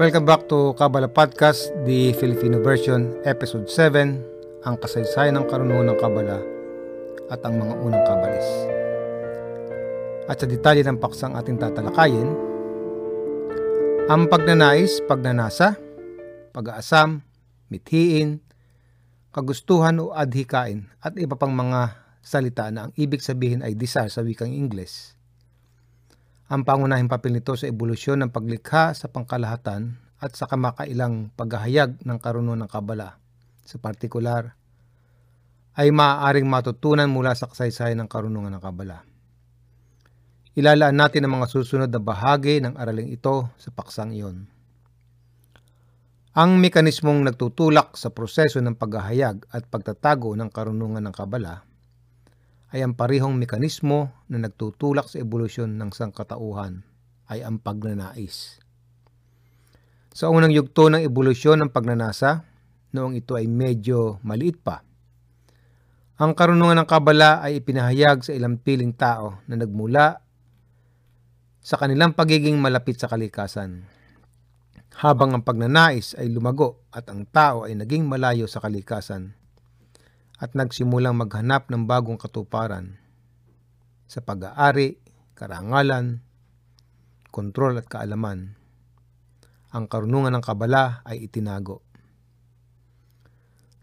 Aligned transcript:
Welcome 0.00 0.24
back 0.24 0.48
to 0.48 0.72
Kabala 0.80 1.04
Podcast, 1.04 1.68
the 1.84 2.16
Filipino 2.16 2.56
version, 2.64 3.12
Episode 3.28 3.68
7, 3.68 4.64
ang 4.64 4.80
kasaysayan 4.80 5.36
ng 5.36 5.44
karunungan 5.52 5.92
ng 5.92 5.98
Kabala 6.00 6.40
at 7.28 7.44
ang 7.44 7.60
mga 7.60 7.76
unang 7.76 8.00
kabalis. 8.08 8.48
At 10.32 10.40
sa 10.40 10.48
detalye 10.48 10.80
ng 10.80 10.96
paksang 10.96 11.36
ating 11.36 11.60
tatalakayin, 11.60 12.24
ang 14.08 14.32
pagnanais, 14.32 15.04
pagnanasa, 15.04 15.76
pag-aasam, 16.56 17.20
mithiin, 17.68 18.40
kagustuhan 19.28 20.00
o 20.00 20.16
adhikain 20.16 20.88
at 21.04 21.20
iba 21.20 21.36
pang 21.36 21.52
mga 21.52 22.00
salita 22.24 22.72
na 22.72 22.88
ang 22.88 22.96
ibig 22.96 23.20
sabihin 23.20 23.60
ay 23.60 23.76
desire 23.76 24.08
sa 24.08 24.24
wikang 24.24 24.56
Ingles. 24.56 25.20
Ang 26.52 26.68
pangunahing 26.68 27.08
papel 27.08 27.32
nito 27.32 27.56
sa 27.56 27.64
ebolusyon 27.64 28.20
ng 28.20 28.28
paglikha 28.28 28.92
sa 28.92 29.08
pangkalahatan 29.08 29.96
at 30.20 30.36
sa 30.36 30.44
kamakailang 30.44 31.32
paghahayag 31.32 32.04
ng 32.04 32.18
karunungan 32.20 32.68
ng 32.68 32.70
kabala. 32.70 33.16
Sa 33.64 33.80
partikular, 33.80 34.52
ay 35.80 35.88
maaaring 35.88 36.44
matutunan 36.44 37.08
mula 37.08 37.32
sa 37.32 37.48
kasaysayan 37.48 38.04
ng 38.04 38.08
karunungan 38.12 38.52
ng 38.52 38.60
kabala. 38.60 39.00
Ilalaan 40.52 40.92
natin 40.92 41.24
ang 41.24 41.40
mga 41.40 41.48
susunod 41.48 41.88
na 41.88 41.96
bahagi 41.96 42.60
ng 42.60 42.76
araling 42.76 43.08
ito 43.08 43.48
sa 43.56 43.72
paksang 43.72 44.12
iyon. 44.12 44.44
Ang 46.36 46.60
mekanismong 46.60 47.32
nagtutulak 47.32 47.96
sa 47.96 48.12
proseso 48.12 48.60
ng 48.60 48.76
paghahayag 48.76 49.48
at 49.48 49.72
pagtatago 49.72 50.36
ng 50.36 50.52
karunungan 50.52 51.00
ng 51.00 51.16
kabala 51.16 51.71
ay 52.72 52.80
ang 52.80 52.96
parihong 52.96 53.36
mekanismo 53.36 54.08
na 54.32 54.40
nagtutulak 54.40 55.06
sa 55.06 55.20
ebolusyon 55.20 55.76
ng 55.76 55.92
sangkatauhan 55.92 56.80
ay 57.28 57.44
ang 57.44 57.60
pagnanais. 57.60 58.58
Sa 60.12 60.32
unang 60.32 60.52
yugto 60.52 60.88
ng 60.88 61.04
ebolusyon 61.04 61.60
ng 61.60 61.70
pagnanasa, 61.72 62.44
noong 62.92 63.16
ito 63.16 63.36
ay 63.36 63.48
medyo 63.48 64.20
maliit 64.24 64.60
pa, 64.60 64.84
ang 66.22 66.36
karunungan 66.36 66.84
ng 66.84 66.88
kabala 66.88 67.40
ay 67.42 67.58
ipinahayag 67.58 68.22
sa 68.22 68.32
ilang 68.36 68.54
piling 68.54 68.94
tao 68.94 69.42
na 69.48 69.56
nagmula 69.58 70.22
sa 71.58 71.74
kanilang 71.74 72.14
pagiging 72.14 72.62
malapit 72.62 72.94
sa 73.00 73.10
kalikasan. 73.10 73.88
Habang 75.02 75.32
ang 75.32 75.42
pagnanais 75.42 76.14
ay 76.14 76.28
lumago 76.30 76.84
at 76.92 77.08
ang 77.08 77.24
tao 77.26 77.64
ay 77.64 77.74
naging 77.74 78.04
malayo 78.06 78.44
sa 78.44 78.60
kalikasan, 78.60 79.34
at 80.42 80.58
nagsimulang 80.58 81.14
maghanap 81.14 81.70
ng 81.70 81.86
bagong 81.86 82.18
katuparan 82.18 82.98
sa 84.10 84.18
pag-aari, 84.18 84.98
karangalan, 85.38 86.18
kontrol 87.30 87.78
at 87.78 87.86
kaalaman. 87.86 88.58
Ang 89.70 89.86
karunungan 89.86 90.34
ng 90.34 90.44
kabala 90.44 91.00
ay 91.06 91.30
itinago. 91.30 91.86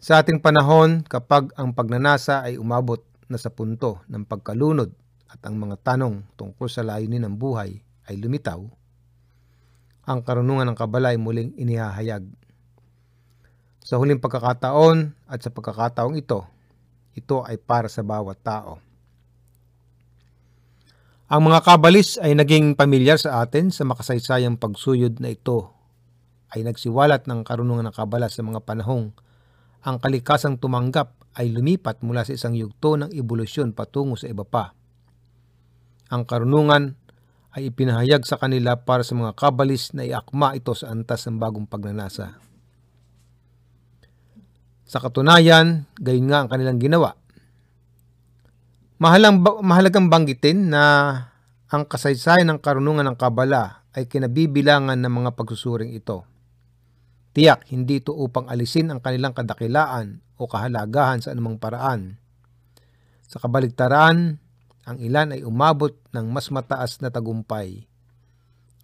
Sa 0.04 0.20
ating 0.20 0.44
panahon, 0.44 1.08
kapag 1.08 1.56
ang 1.56 1.72
pagnanasa 1.72 2.44
ay 2.44 2.60
umabot 2.60 3.02
na 3.32 3.40
sa 3.40 3.50
punto 3.50 4.04
ng 4.12 4.28
pagkalunod 4.28 4.92
at 5.32 5.40
ang 5.48 5.56
mga 5.56 5.80
tanong 5.82 6.28
tungkol 6.36 6.68
sa 6.68 6.84
layunin 6.84 7.24
ng 7.24 7.40
buhay 7.40 7.80
ay 8.12 8.16
lumitaw, 8.20 8.60
ang 10.06 10.20
karunungan 10.28 10.68
ng 10.68 10.78
kabala 10.78 11.16
ay 11.16 11.20
muling 11.22 11.56
inihahayag 11.56 12.28
sa 13.90 13.98
huling 13.98 14.22
pagkakataon 14.22 15.18
at 15.26 15.42
sa 15.42 15.50
pagkakataong 15.50 16.14
ito, 16.14 16.46
ito 17.18 17.42
ay 17.42 17.58
para 17.58 17.90
sa 17.90 18.06
bawat 18.06 18.38
tao. 18.38 18.78
Ang 21.26 21.50
mga 21.50 21.66
kabalis 21.66 22.22
ay 22.22 22.38
naging 22.38 22.78
pamilyar 22.78 23.18
sa 23.18 23.42
atin 23.42 23.74
sa 23.74 23.90
makasaysayang 23.90 24.62
pagsuyod 24.62 25.18
na 25.18 25.34
ito 25.34 25.74
ay 26.54 26.62
nagsiwalat 26.70 27.26
ng 27.26 27.42
karunungan 27.42 27.90
ng 27.90 27.96
kabala 27.98 28.30
sa 28.30 28.46
mga 28.46 28.62
panahong 28.62 29.10
ang 29.82 29.98
kalikasang 29.98 30.62
tumanggap 30.62 31.18
ay 31.42 31.50
lumipat 31.50 32.06
mula 32.06 32.22
sa 32.22 32.38
isang 32.38 32.54
yugto 32.54 32.94
ng 32.94 33.10
ebolusyon 33.10 33.74
patungo 33.74 34.14
sa 34.14 34.30
iba 34.30 34.46
pa. 34.46 34.78
Ang 36.14 36.30
karunungan 36.30 36.94
ay 37.58 37.74
ipinahayag 37.74 38.22
sa 38.22 38.38
kanila 38.38 38.78
para 38.78 39.02
sa 39.02 39.18
mga 39.18 39.34
kabalis 39.34 39.98
na 39.98 40.06
iakma 40.06 40.54
ito 40.54 40.78
sa 40.78 40.94
antas 40.94 41.26
ng 41.26 41.42
bagong 41.42 41.66
pagnanasa. 41.66 42.49
Sa 44.90 44.98
katunayan, 44.98 45.86
gayon 46.02 46.34
nga 46.34 46.42
ang 46.42 46.50
kanilang 46.50 46.82
ginawa. 46.82 47.14
Mahalang, 48.98 49.46
mahalagang 49.62 50.10
banggitin 50.10 50.74
na 50.74 50.84
ang 51.70 51.86
kasaysayan 51.86 52.50
ng 52.50 52.58
karunungan 52.58 53.06
ng 53.06 53.18
kabala 53.22 53.86
ay 53.94 54.10
kinabibilangan 54.10 54.98
ng 54.98 55.14
mga 55.14 55.38
pagsusuring 55.38 55.94
ito. 55.94 56.26
Tiyak, 57.38 57.70
hindi 57.70 58.02
ito 58.02 58.18
upang 58.18 58.50
alisin 58.50 58.90
ang 58.90 58.98
kanilang 58.98 59.38
kadakilaan 59.38 60.26
o 60.42 60.50
kahalagahan 60.50 61.22
sa 61.22 61.38
anumang 61.38 61.62
paraan. 61.62 62.18
Sa 63.30 63.38
kabaligtaran, 63.38 64.42
ang 64.90 64.98
ilan 64.98 65.38
ay 65.38 65.46
umabot 65.46 65.94
ng 66.18 66.26
mas 66.34 66.50
mataas 66.50 66.98
na 66.98 67.14
tagumpay 67.14 67.86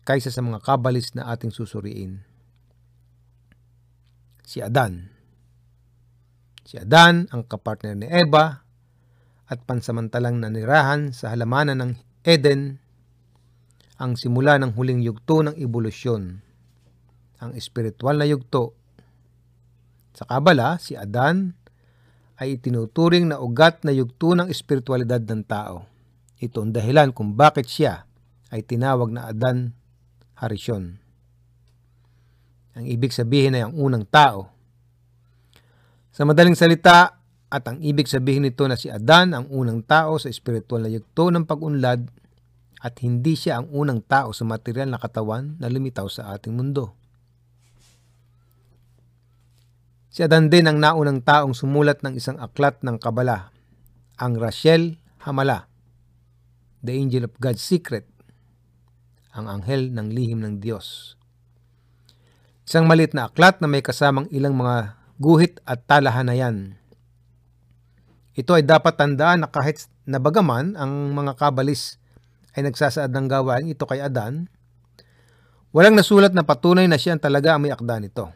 kaysa 0.05 0.29
sa 0.29 0.45
mga 0.45 0.61
kabalis 0.61 1.17
na 1.17 1.33
ating 1.33 1.49
susuriin. 1.49 2.21
Si 4.45 4.61
Adan 4.61 5.14
Si 6.65 6.81
Adan 6.81 7.29
ang 7.29 7.45
kapartner 7.45 7.93
ni 7.93 8.09
Eva 8.09 8.65
at 9.45 9.59
pansamantalang 9.69 10.41
nanirahan 10.41 11.13
sa 11.13 11.29
halamanan 11.29 11.77
ng 11.77 11.91
Eden 12.25 12.81
ang 14.01 14.17
simula 14.17 14.57
ng 14.57 14.73
huling 14.73 15.05
yugto 15.05 15.45
ng 15.45 15.53
ebolusyon, 15.61 16.41
ang 17.37 17.51
espiritual 17.53 18.17
na 18.17 18.25
yugto. 18.25 18.73
Sa 20.17 20.25
Kabala, 20.25 20.81
si 20.81 20.97
Adan 20.97 21.53
ay 22.41 22.57
itinuturing 22.57 23.29
na 23.29 23.37
ugat 23.37 23.85
na 23.85 23.93
yugto 23.93 24.33
ng 24.33 24.49
espiritualidad 24.49 25.21
ng 25.21 25.45
tao. 25.45 25.85
Ito 26.41 26.65
ang 26.65 26.73
dahilan 26.73 27.13
kung 27.13 27.37
bakit 27.37 27.69
siya 27.69 28.09
ay 28.49 28.65
tinawag 28.65 29.13
na 29.13 29.29
Adan 29.29 29.69
Harishon. 30.41 30.97
Ang 32.73 32.89
ibig 32.89 33.13
sabihin 33.13 33.53
ay 33.53 33.69
ang 33.69 33.77
unang 33.77 34.03
tao 34.09 34.54
sa 36.15 36.23
madaling 36.23 36.55
salita, 36.55 37.19
at 37.51 37.67
ang 37.67 37.83
ibig 37.83 38.07
sabihin 38.07 38.47
nito 38.47 38.63
na 38.71 38.79
si 38.79 38.87
Adan 38.87 39.35
ang 39.35 39.51
unang 39.51 39.83
tao 39.83 40.15
sa 40.15 40.31
espiritual 40.31 40.87
na 40.87 40.91
yugto 40.91 41.27
ng 41.27 41.43
pag-unlad 41.43 42.07
at 42.81 42.95
hindi 43.03 43.37
siya 43.37 43.59
ang 43.61 43.67
unang 43.71 44.01
tao 44.03 44.31
sa 44.31 44.43
material 44.47 44.91
na 44.91 44.99
katawan 44.99 45.59
na 45.59 45.67
lumitaw 45.67 46.07
sa 46.09 46.35
ating 46.35 46.55
mundo. 46.55 46.95
Si 50.09 50.23
Adan 50.23 50.47
din 50.47 50.67
ang 50.67 50.79
naunang 50.79 51.19
taong 51.19 51.51
sumulat 51.51 51.99
ng 52.01 52.15
isang 52.15 52.39
aklat 52.39 52.79
ng 52.81 52.95
Kabala, 52.95 53.51
ang 54.15 54.39
Rachel 54.39 54.95
Hamala, 55.27 55.67
The 56.79 56.95
Angel 56.95 57.27
of 57.27 57.35
God's 57.39 57.63
Secret, 57.63 58.07
ang 59.35 59.51
anghel 59.51 59.91
ng 59.91 60.07
lihim 60.11 60.39
ng 60.39 60.63
Diyos. 60.63 61.19
Isang 62.63 62.87
malit 62.87 63.11
na 63.11 63.27
aklat 63.27 63.59
na 63.59 63.67
may 63.67 63.83
kasamang 63.83 64.31
ilang 64.31 64.55
mga 64.55 65.04
guhit 65.19 65.63
at 65.63 65.83
talahanayan. 65.87 66.75
Ito 68.35 68.59
ay 68.59 68.67
dapat 68.67 68.99
tandaan 68.99 69.47
na 69.47 69.49
kahit 69.49 69.87
nabagaman 70.03 70.75
ang 70.75 71.15
mga 71.15 71.39
kabalis 71.39 71.95
ay 72.55 72.67
nagsasaad 72.67 73.11
ng 73.11 73.27
gawain 73.31 73.71
ito 73.71 73.87
kay 73.87 74.03
Adan, 74.03 74.51
walang 75.71 75.95
nasulat 75.95 76.35
na 76.35 76.43
patunay 76.43 76.87
na 76.87 76.99
siya 76.99 77.15
ang 77.15 77.23
talaga 77.23 77.55
ang 77.55 77.63
may 77.63 77.71
akda 77.71 77.99
nito. 77.99 78.31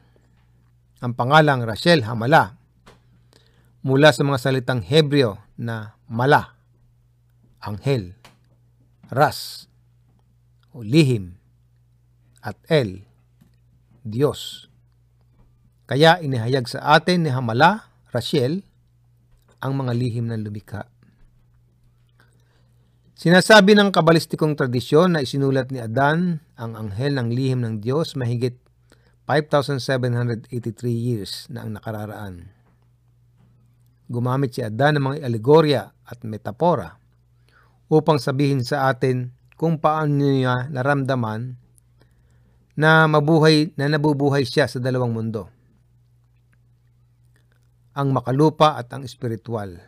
Ang 0.99 1.15
pangalang 1.15 1.63
Rachel 1.63 2.03
Hamala 2.03 2.59
mula 3.83 4.11
sa 4.11 4.23
mga 4.27 4.39
salitang 4.39 4.83
Hebreo 4.83 5.39
na 5.55 5.95
mala, 6.07 6.55
anghel, 7.63 8.15
ras, 9.11 9.67
o 10.71 10.83
lihim, 10.83 11.39
at 12.39 12.55
el, 12.71 13.03
Diyos. 14.03 14.68
Kaya 15.89 16.21
inihayag 16.21 16.69
sa 16.69 17.01
atin 17.01 17.25
ni 17.25 17.33
Hamala, 17.33 17.89
Rachel, 18.13 18.61
ang 19.57 19.73
mga 19.73 19.97
lihim 19.97 20.29
ng 20.29 20.45
lumikha. 20.45 20.85
Sinasabi 23.17 23.73
ng 23.73 23.89
kabalistikong 23.89 24.53
tradisyon 24.53 25.17
na 25.17 25.25
isinulat 25.25 25.73
ni 25.73 25.81
Adan 25.81 26.45
ang 26.61 26.77
anghel 26.77 27.17
ng 27.17 27.33
lihim 27.33 27.65
ng 27.65 27.81
Diyos 27.81 28.13
mahigit 28.13 28.53
5,783 29.25 30.45
years 30.93 31.49
na 31.49 31.65
ang 31.65 31.73
nakararaan. 31.73 32.53
Gumamit 34.13 34.53
si 34.53 34.61
Adan 34.61 35.01
ng 35.01 35.03
mga 35.09 35.25
alegorya 35.25 35.89
at 36.05 36.21
metapora 36.21 37.01
upang 37.89 38.21
sabihin 38.21 38.61
sa 38.61 38.93
atin 38.93 39.33
kung 39.57 39.81
paano 39.81 40.21
niya 40.21 40.69
naramdaman 40.69 41.57
na 42.77 43.09
mabuhay 43.09 43.73
na 43.73 43.89
nabubuhay 43.89 44.45
siya 44.45 44.69
sa 44.69 44.77
dalawang 44.77 45.17
mundo 45.17 45.58
ang 47.99 48.15
makalupa 48.15 48.79
at 48.79 48.87
ang 48.95 49.03
espiritual. 49.03 49.83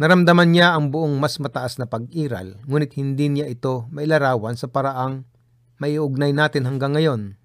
Naramdaman 0.00 0.50
niya 0.50 0.74
ang 0.74 0.90
buong 0.90 1.20
mas 1.20 1.36
mataas 1.38 1.76
na 1.76 1.84
pag-iral, 1.84 2.58
ngunit 2.64 2.96
hindi 2.96 3.30
niya 3.30 3.46
ito 3.46 3.86
mailarawan 3.92 4.56
sa 4.56 4.66
paraang 4.66 5.28
maiugnay 5.76 6.32
natin 6.32 6.64
hanggang 6.64 6.96
ngayon. 6.96 7.40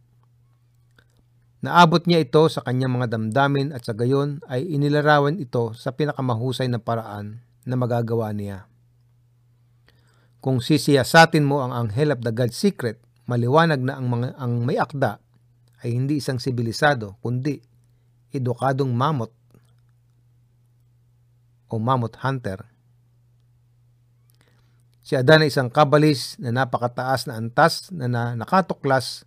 Naabot 1.65 2.05
niya 2.05 2.23
ito 2.23 2.45
sa 2.47 2.63
kanyang 2.63 2.95
mga 2.95 3.17
damdamin 3.17 3.73
at 3.75 3.83
sa 3.83 3.91
gayon 3.91 4.39
ay 4.47 4.63
inilarawan 4.69 5.35
ito 5.35 5.75
sa 5.75 5.91
pinakamahusay 5.91 6.71
na 6.71 6.79
paraan 6.79 7.43
na 7.67 7.75
magagawa 7.75 8.29
niya. 8.31 8.69
Kung 10.39 10.61
sisiyasatin 10.61 11.41
mo 11.41 11.65
ang 11.65 11.73
anghel 11.73 12.13
of 12.13 12.21
the 12.21 12.29
God 12.29 12.53
secret, 12.53 13.01
maliwanag 13.25 13.81
na 13.81 13.97
ang, 13.97 14.07
mga, 14.07 14.37
ang 14.37 14.61
may 14.61 14.77
akda 14.77 15.17
ay 15.81 15.91
hindi 15.91 16.21
isang 16.21 16.37
sibilisado, 16.37 17.17
kundi 17.19 17.57
edukadong 18.37 18.91
mamot 18.91 19.31
o 21.71 21.79
mamot 21.81 22.13
hunter. 22.21 22.63
Si 25.05 25.13
Adan 25.13 25.45
ay 25.45 25.53
isang 25.53 25.69
kabalis 25.69 26.33
na 26.41 26.49
napakataas 26.49 27.29
na 27.29 27.37
antas 27.37 27.93
na, 27.93 28.09
na 28.09 28.33
nakatuklas 28.33 29.21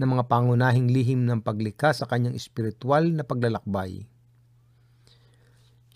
ng 0.00 0.08
mga 0.08 0.24
pangunahing 0.24 0.88
lihim 0.88 1.24
ng 1.28 1.44
paglikha 1.44 1.92
sa 1.92 2.08
kanyang 2.08 2.36
espiritual 2.36 3.04
na 3.12 3.20
paglalakbay. 3.24 4.08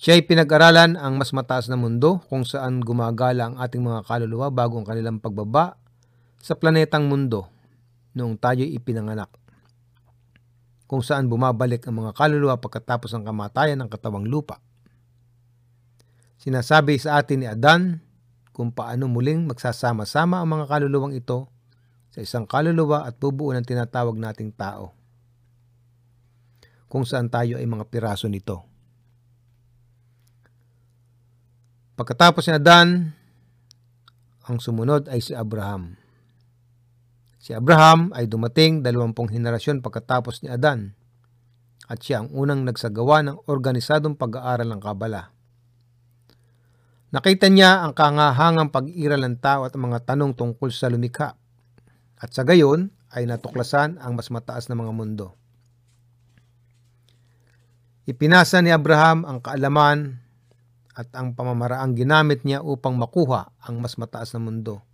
Siya 0.00 0.16
ay 0.16 0.24
pinag-aralan 0.24 0.96
ang 0.96 1.20
mas 1.20 1.32
mataas 1.36 1.68
na 1.68 1.76
mundo 1.76 2.24
kung 2.32 2.44
saan 2.44 2.80
gumagala 2.80 3.52
ang 3.52 3.56
ating 3.60 3.84
mga 3.84 4.08
kaluluwa 4.08 4.48
bago 4.48 4.80
ang 4.80 4.88
kanilang 4.88 5.20
pagbaba 5.20 5.76
sa 6.40 6.56
planetang 6.56 7.04
mundo 7.04 7.48
noong 8.16 8.40
tayo 8.40 8.64
ipinanganak. 8.64 9.28
Kung 10.90 11.06
saan 11.06 11.30
bumabalik 11.30 11.86
ang 11.86 12.02
mga 12.02 12.18
kaluluwa 12.18 12.58
pagkatapos 12.58 13.14
ng 13.14 13.22
kamatayan 13.22 13.78
ng 13.78 13.86
katawang 13.86 14.26
lupa. 14.26 14.58
Sinasabi 16.42 16.98
sa 16.98 17.22
atin 17.22 17.38
ni 17.38 17.46
Adan 17.46 18.02
kung 18.50 18.74
paano 18.74 19.06
muling 19.06 19.46
magsasama-sama 19.46 20.42
ang 20.42 20.50
mga 20.50 20.66
kaluluwang 20.66 21.14
ito 21.14 21.46
sa 22.10 22.18
isang 22.18 22.42
kaluluwa 22.42 23.06
at 23.06 23.14
bubuo 23.22 23.54
ng 23.54 23.62
tinatawag 23.62 24.18
nating 24.18 24.50
tao. 24.50 24.90
Kung 26.90 27.06
saan 27.06 27.30
tayo 27.30 27.54
ay 27.54 27.70
mga 27.70 27.86
piraso 27.86 28.26
nito. 28.26 28.66
Pagkatapos 31.94 32.50
ni 32.50 32.52
Adan, 32.58 32.88
ang 34.42 34.58
sumunod 34.58 35.06
ay 35.06 35.22
si 35.22 35.38
Abraham. 35.38 35.99
Si 37.40 37.56
Abraham 37.56 38.12
ay 38.12 38.28
dumating 38.28 38.84
dalawampung 38.84 39.32
henerasyon 39.32 39.80
pagkatapos 39.80 40.44
ni 40.44 40.52
Adan 40.52 40.92
at 41.88 42.04
siya 42.04 42.20
ang 42.20 42.28
unang 42.36 42.68
nagsagawa 42.68 43.24
ng 43.24 43.48
organisadong 43.48 44.12
pag-aaral 44.12 44.68
ng 44.68 44.80
Kabala. 44.84 45.32
Nakita 47.10 47.48
niya 47.48 47.80
ang 47.80 47.96
kangahangang 47.96 48.68
pag-iral 48.68 49.24
ng 49.24 49.40
tao 49.40 49.64
at 49.64 49.72
mga 49.72 50.04
tanong 50.04 50.36
tungkol 50.36 50.68
sa 50.68 50.92
lumikha 50.92 51.32
at 52.20 52.28
sa 52.28 52.44
gayon 52.44 52.92
ay 53.16 53.24
natuklasan 53.24 53.96
ang 54.04 54.20
mas 54.20 54.28
mataas 54.28 54.68
na 54.68 54.76
mga 54.76 54.92
mundo. 54.92 55.32
Ipinasa 58.04 58.60
ni 58.60 58.68
Abraham 58.68 59.24
ang 59.24 59.40
kaalaman 59.40 60.20
at 60.92 61.08
ang 61.16 61.32
pamamaraang 61.32 61.96
ginamit 61.96 62.44
niya 62.44 62.60
upang 62.60 63.00
makuha 63.00 63.48
ang 63.64 63.80
mas 63.80 63.96
mataas 63.96 64.36
na 64.36 64.44
mundo 64.44 64.84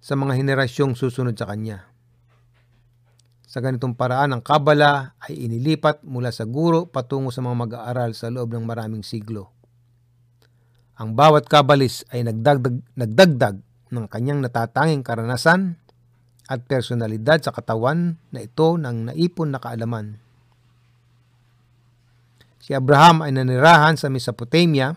sa 0.00 0.16
mga 0.16 0.40
henerasyong 0.40 0.96
susunod 0.96 1.36
sa 1.36 1.46
kanya. 1.48 1.84
Sa 3.50 3.60
ganitong 3.60 3.92
paraan, 3.92 4.32
ang 4.32 4.42
Kabala 4.42 5.18
ay 5.26 5.44
inilipat 5.44 6.00
mula 6.06 6.32
sa 6.32 6.48
guro 6.48 6.88
patungo 6.88 7.28
sa 7.34 7.44
mga 7.44 7.56
mag-aaral 7.68 8.16
sa 8.16 8.32
loob 8.32 8.56
ng 8.56 8.64
maraming 8.64 9.04
siglo. 9.04 9.52
Ang 11.00 11.16
bawat 11.16 11.48
kabalis 11.48 12.04
ay 12.12 12.24
nagdagdag, 12.24 12.94
nagdagdag 12.94 13.56
ng 13.90 14.06
kanyang 14.06 14.40
natatanging 14.44 15.02
karanasan 15.02 15.80
at 16.46 16.62
personalidad 16.66 17.42
sa 17.42 17.50
katawan 17.50 18.20
na 18.30 18.44
ito 18.44 18.78
ng 18.78 19.10
naipon 19.10 19.50
na 19.50 19.58
kaalaman. 19.58 20.18
Si 22.60 22.76
Abraham 22.76 23.26
ay 23.26 23.34
nanirahan 23.34 23.98
sa 23.98 24.06
Mesopotamia, 24.12 24.94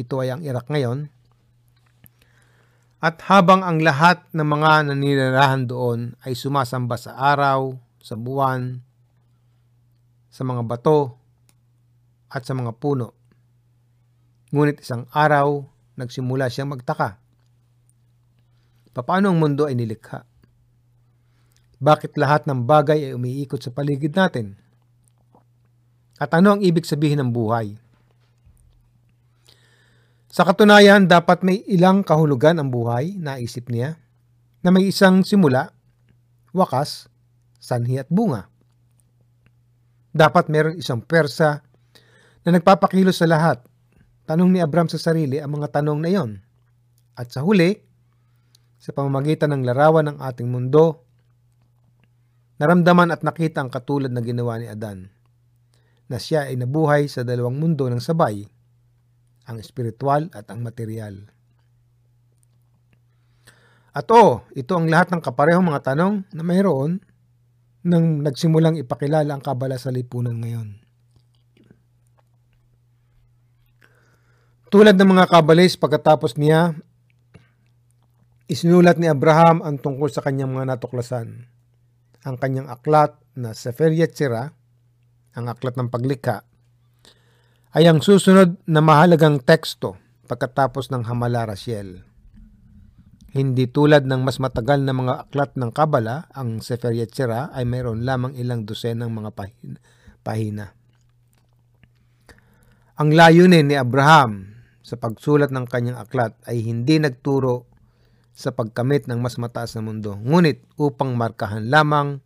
ito 0.00 0.16
ay 0.16 0.32
ang 0.32 0.40
Iraq 0.40 0.70
ngayon, 0.72 1.12
at 2.96 3.20
habang 3.28 3.60
ang 3.60 3.84
lahat 3.84 4.24
ng 4.32 4.46
mga 4.46 4.88
naninirahan 4.88 5.68
doon 5.68 6.16
ay 6.24 6.32
sumasamba 6.32 6.96
sa 6.96 7.12
araw, 7.12 7.76
sa 8.00 8.16
buwan, 8.16 8.80
sa 10.32 10.42
mga 10.48 10.64
bato, 10.64 11.20
at 12.32 12.42
sa 12.42 12.56
mga 12.56 12.72
puno. 12.80 13.12
Ngunit 14.50 14.80
isang 14.80 15.04
araw, 15.12 15.64
nagsimula 16.00 16.48
siyang 16.48 16.72
magtaka. 16.72 17.20
Paano 18.96 19.28
ang 19.28 19.36
mundo 19.36 19.68
ay 19.68 19.76
nilikha? 19.76 20.24
Bakit 21.76 22.16
lahat 22.16 22.48
ng 22.48 22.64
bagay 22.64 23.12
ay 23.12 23.12
umiikot 23.12 23.60
sa 23.60 23.68
paligid 23.68 24.16
natin? 24.16 24.56
At 26.16 26.32
ano 26.32 26.56
ang 26.56 26.60
ibig 26.64 26.88
sabihin 26.88 27.20
ng 27.20 27.28
buhay? 27.28 27.76
Sa 30.36 30.44
katunayan, 30.44 31.08
dapat 31.08 31.40
may 31.40 31.64
ilang 31.64 32.04
kahulugan 32.04 32.60
ang 32.60 32.68
buhay, 32.68 33.16
naisip 33.16 33.72
niya, 33.72 33.96
na 34.60 34.68
may 34.68 34.92
isang 34.92 35.24
simula, 35.24 35.72
wakas, 36.52 37.08
sanhi 37.56 37.96
at 37.96 38.04
bunga. 38.12 38.44
Dapat 40.12 40.52
meron 40.52 40.76
isang 40.76 41.00
persa 41.00 41.64
na 42.44 42.52
nagpapakilos 42.52 43.16
sa 43.16 43.24
lahat. 43.24 43.64
Tanong 44.28 44.52
ni 44.52 44.60
Abram 44.60 44.92
sa 44.92 45.00
sarili 45.00 45.40
ang 45.40 45.56
mga 45.56 45.80
tanong 45.80 46.04
na 46.04 46.08
iyon. 46.12 46.44
At 47.16 47.32
sa 47.32 47.40
huli, 47.40 47.72
sa 48.76 48.92
pamamagitan 48.92 49.56
ng 49.56 49.64
larawan 49.64 50.04
ng 50.04 50.18
ating 50.20 50.52
mundo, 50.52 51.00
naramdaman 52.60 53.08
at 53.08 53.24
nakita 53.24 53.64
ang 53.64 53.72
katulad 53.72 54.12
na 54.12 54.20
ginawa 54.20 54.60
ni 54.60 54.68
Adan 54.68 55.08
na 56.06 56.20
siya 56.20 56.46
ay 56.46 56.60
nabuhay 56.60 57.10
sa 57.10 57.26
dalawang 57.26 57.58
mundo 57.58 57.88
ng 57.90 57.98
sabay, 57.98 58.46
ang 59.46 59.62
espiritual 59.62 60.28
at 60.34 60.50
ang 60.50 60.60
material. 60.60 61.30
At 63.96 64.12
oh, 64.12 64.44
ito 64.52 64.76
ang 64.76 64.92
lahat 64.92 65.08
ng 65.14 65.24
kaparehong 65.24 65.64
mga 65.64 65.94
tanong 65.94 66.28
na 66.36 66.44
mayroon 66.44 67.00
nang 67.86 68.20
nagsimulang 68.20 68.76
ipakilala 68.76 69.32
ang 69.32 69.40
kabala 69.40 69.80
sa 69.80 69.88
lipunan 69.88 70.36
ngayon. 70.36 70.82
Tulad 74.66 74.98
ng 74.98 75.10
mga 75.16 75.30
kabalis 75.30 75.78
pagkatapos 75.78 76.36
niya, 76.36 76.74
isinulat 78.50 78.98
ni 78.98 79.06
Abraham 79.06 79.62
ang 79.62 79.78
tungkol 79.78 80.10
sa 80.10 80.20
kanyang 80.20 80.52
mga 80.52 80.76
natuklasan. 80.76 81.46
Ang 82.26 82.36
kanyang 82.36 82.66
aklat 82.66 83.14
na 83.38 83.54
Sefer 83.54 83.94
Yetzirah 83.94 84.50
ang 85.36 85.46
aklat 85.52 85.76
ng 85.76 85.92
paglikha, 85.92 86.42
ay 87.76 87.84
ang 87.92 88.00
susunod 88.00 88.56
na 88.64 88.80
mahalagang 88.80 89.36
teksto 89.36 90.00
pagkatapos 90.24 90.88
ng 90.88 91.12
Hamala 91.12 91.44
Rasiel. 91.44 92.08
Hindi 93.36 93.68
tulad 93.68 94.08
ng 94.08 94.24
mas 94.24 94.40
matagal 94.40 94.80
na 94.80 94.96
mga 94.96 95.28
aklat 95.28 95.60
ng 95.60 95.68
Kabala, 95.76 96.24
ang 96.32 96.64
Sefer 96.64 96.96
Yetzirah 96.96 97.52
ay 97.52 97.68
mayroon 97.68 98.08
lamang 98.08 98.32
ilang 98.32 98.64
dosenang 98.64 99.12
mga 99.12 99.28
pahina. 99.36 99.78
pahina. 100.24 100.66
Ang 102.96 103.12
layunin 103.12 103.68
ni 103.68 103.76
Abraham 103.76 104.56
sa 104.80 104.96
pagsulat 104.96 105.52
ng 105.52 105.68
kanyang 105.68 106.00
aklat 106.00 106.32
ay 106.48 106.64
hindi 106.64 106.96
nagturo 106.96 107.68
sa 108.32 108.56
pagkamit 108.56 109.04
ng 109.04 109.20
mas 109.20 109.36
mataas 109.36 109.76
na 109.76 109.84
mundo, 109.84 110.16
ngunit 110.16 110.64
upang 110.80 111.12
markahan 111.12 111.68
lamang 111.68 112.24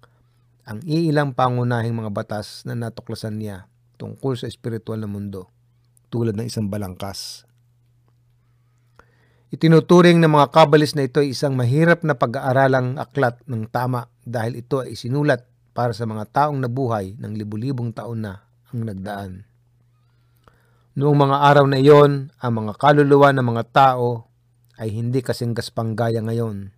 ang 0.62 0.78
iilang 0.86 1.34
pangunahing 1.34 1.98
mga 1.98 2.14
batas 2.14 2.62
na 2.62 2.78
natuklasan 2.78 3.34
niya 3.34 3.66
tungkol 4.00 4.32
sa 4.40 4.48
espiritual 4.48 4.96
na 4.96 5.04
mundo, 5.04 5.52
tulad 6.08 6.32
ng 6.32 6.48
isang 6.48 6.72
balangkas. 6.72 7.44
Itinuturing 9.52 10.16
ng 10.16 10.32
mga 10.32 10.48
kabalis 10.48 10.96
na 10.96 11.04
ito 11.04 11.20
ay 11.20 11.36
isang 11.36 11.52
mahirap 11.52 12.00
na 12.00 12.16
pag-aaralang 12.16 12.96
aklat 12.96 13.36
ng 13.44 13.68
tama 13.68 14.08
dahil 14.24 14.64
ito 14.64 14.80
ay 14.80 14.96
sinulat 14.96 15.44
para 15.76 15.92
sa 15.92 16.08
mga 16.08 16.24
taong 16.32 16.56
nabuhay 16.56 17.20
ng 17.20 17.36
libu-libong 17.36 17.92
taon 17.92 18.24
na 18.24 18.40
ang 18.72 18.88
nagdaan. 18.88 19.32
Noong 20.96 21.18
mga 21.20 21.36
araw 21.44 21.64
na 21.68 21.76
iyon, 21.76 22.32
ang 22.40 22.52
mga 22.56 22.72
kaluluwa 22.80 23.36
ng 23.36 23.44
mga 23.44 23.64
tao 23.68 24.32
ay 24.80 24.88
hindi 24.96 25.20
kasing 25.20 25.52
gaspang-gaya 25.52 26.24
ngayon 26.24 26.72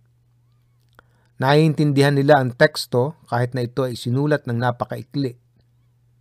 Naiintindihan 1.43 2.15
nila 2.15 2.39
ang 2.39 2.55
teksto 2.55 3.19
kahit 3.27 3.51
na 3.51 3.67
ito 3.67 3.83
ay 3.83 3.99
sinulat 3.99 4.47
ng 4.47 4.63
napakaikli. 4.63 5.42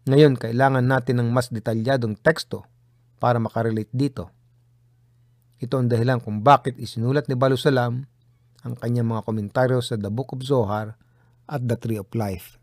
Ngayon, 0.02 0.34
kailangan 0.34 0.82
natin 0.82 1.22
ng 1.22 1.28
mas 1.30 1.46
detalyadong 1.52 2.18
teksto 2.18 2.66
para 3.22 3.38
makarelate 3.38 3.90
dito. 3.94 4.34
Ito 5.62 5.78
ang 5.78 5.86
dahilan 5.86 6.18
kung 6.18 6.42
bakit 6.42 6.74
isinulat 6.74 7.30
ni 7.30 7.38
Balusalam 7.38 8.02
ang 8.66 8.74
kanyang 8.74 9.14
mga 9.14 9.22
komentaryo 9.22 9.78
sa 9.78 9.94
The 9.94 10.10
Book 10.10 10.34
of 10.34 10.42
Zohar 10.42 10.98
at 11.46 11.62
The 11.62 11.78
Tree 11.78 12.02
of 12.02 12.10
Life. 12.18 12.58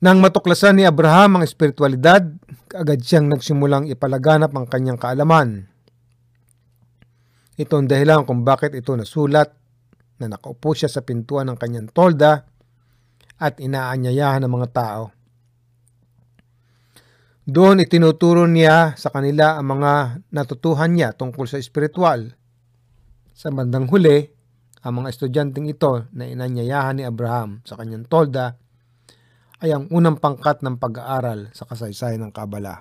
Nang 0.00 0.24
matuklasan 0.24 0.80
ni 0.80 0.88
Abraham 0.88 1.36
ang 1.36 1.44
espiritualidad, 1.44 2.24
agad 2.72 3.04
siyang 3.04 3.28
nagsimulang 3.28 3.84
ipalaganap 3.84 4.48
ang 4.56 4.64
kanyang 4.64 4.96
kaalaman 4.96 5.68
Ito 7.60 7.76
ang 7.76 7.84
dahilan 7.84 8.24
kung 8.24 8.40
bakit 8.40 8.72
ito 8.72 8.96
nasulat 8.96 9.52
na 10.16 10.32
nakaupo 10.32 10.72
siya 10.72 10.88
sa 10.88 11.04
pintuan 11.04 11.52
ng 11.52 11.60
kanyang 11.60 11.92
tolda 11.92 12.48
at 13.40 13.56
inaanyayahan 13.56 14.44
ng 14.44 14.52
mga 14.52 14.68
tao. 14.76 15.02
Doon 17.48 17.82
itinuturo 17.82 18.44
niya 18.44 18.94
sa 18.94 19.08
kanila 19.10 19.56
ang 19.56 19.80
mga 19.80 20.22
natutuhan 20.30 20.92
niya 20.92 21.16
tungkol 21.16 21.48
sa 21.48 21.56
espiritual. 21.58 22.36
Sa 23.34 23.48
bandang 23.48 23.88
huli, 23.88 24.28
ang 24.84 25.02
mga 25.02 25.08
estudyanteng 25.10 25.66
ito 25.66 26.06
na 26.12 26.28
inanyayahan 26.28 27.00
ni 27.00 27.04
Abraham 27.08 27.64
sa 27.64 27.80
kanyang 27.80 28.06
tolda 28.06 28.60
ay 29.60 29.76
ang 29.76 29.88
unang 29.92 30.20
pangkat 30.20 30.60
ng 30.60 30.76
pag-aaral 30.80 31.52
sa 31.52 31.68
kasaysayan 31.68 32.24
ng 32.28 32.32
Kabala. 32.32 32.80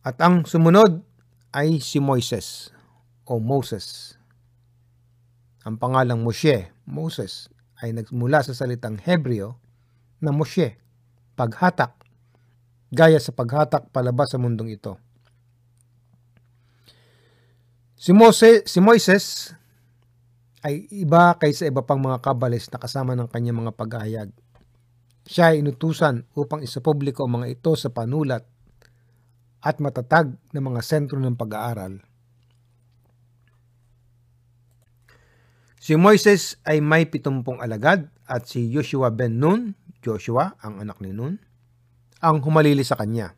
At 0.00 0.16
ang 0.22 0.46
sumunod 0.46 1.02
ay 1.52 1.82
si 1.82 1.98
Moises 1.98 2.70
o 3.26 3.42
Moses. 3.42 4.16
Ang 5.66 5.76
pangalang 5.76 6.24
Moshe, 6.24 6.72
Moses, 6.90 7.48
ay 7.80 7.96
nagmula 7.96 8.44
sa 8.44 8.52
salitang 8.52 9.00
Hebreo 9.00 9.56
na 10.20 10.34
Moshe, 10.34 10.76
paghatak, 11.38 11.96
gaya 12.92 13.16
sa 13.16 13.32
paghatak 13.32 13.88
palabas 13.88 14.34
sa 14.34 14.36
mundong 14.36 14.76
ito. 14.76 15.00
Si, 17.96 18.12
Mose, 18.12 18.64
si 18.64 18.80
Moises 18.80 19.52
ay 20.60 20.88
iba 20.92 21.36
kaysa 21.40 21.68
iba 21.68 21.84
pang 21.84 22.00
mga 22.00 22.20
kabalis 22.20 22.68
na 22.68 22.80
kasama 22.80 23.16
ng 23.16 23.28
kanyang 23.32 23.64
mga 23.64 23.76
paghahayag. 23.76 24.30
Siya 25.24 25.52
ay 25.52 25.64
inutusan 25.64 26.28
upang 26.36 26.60
isapubliko 26.60 27.24
ang 27.24 27.40
mga 27.40 27.60
ito 27.60 27.72
sa 27.76 27.88
panulat 27.88 28.44
at 29.60 29.76
matatag 29.80 30.36
na 30.52 30.60
mga 30.64 30.80
sentro 30.80 31.20
ng 31.20 31.36
pag-aaral. 31.36 32.00
Si 35.80 35.96
Moises 35.96 36.60
ay 36.68 36.84
may 36.84 37.08
pitumpong 37.08 37.64
alagad 37.64 38.12
at 38.28 38.44
si 38.44 38.68
Joshua 38.68 39.08
ben 39.08 39.40
Nun, 39.40 39.72
Joshua 40.04 40.52
ang 40.60 40.76
anak 40.84 41.00
ni 41.00 41.16
Nun, 41.16 41.40
ang 42.20 42.44
humalili 42.44 42.84
sa 42.84 43.00
kanya. 43.00 43.32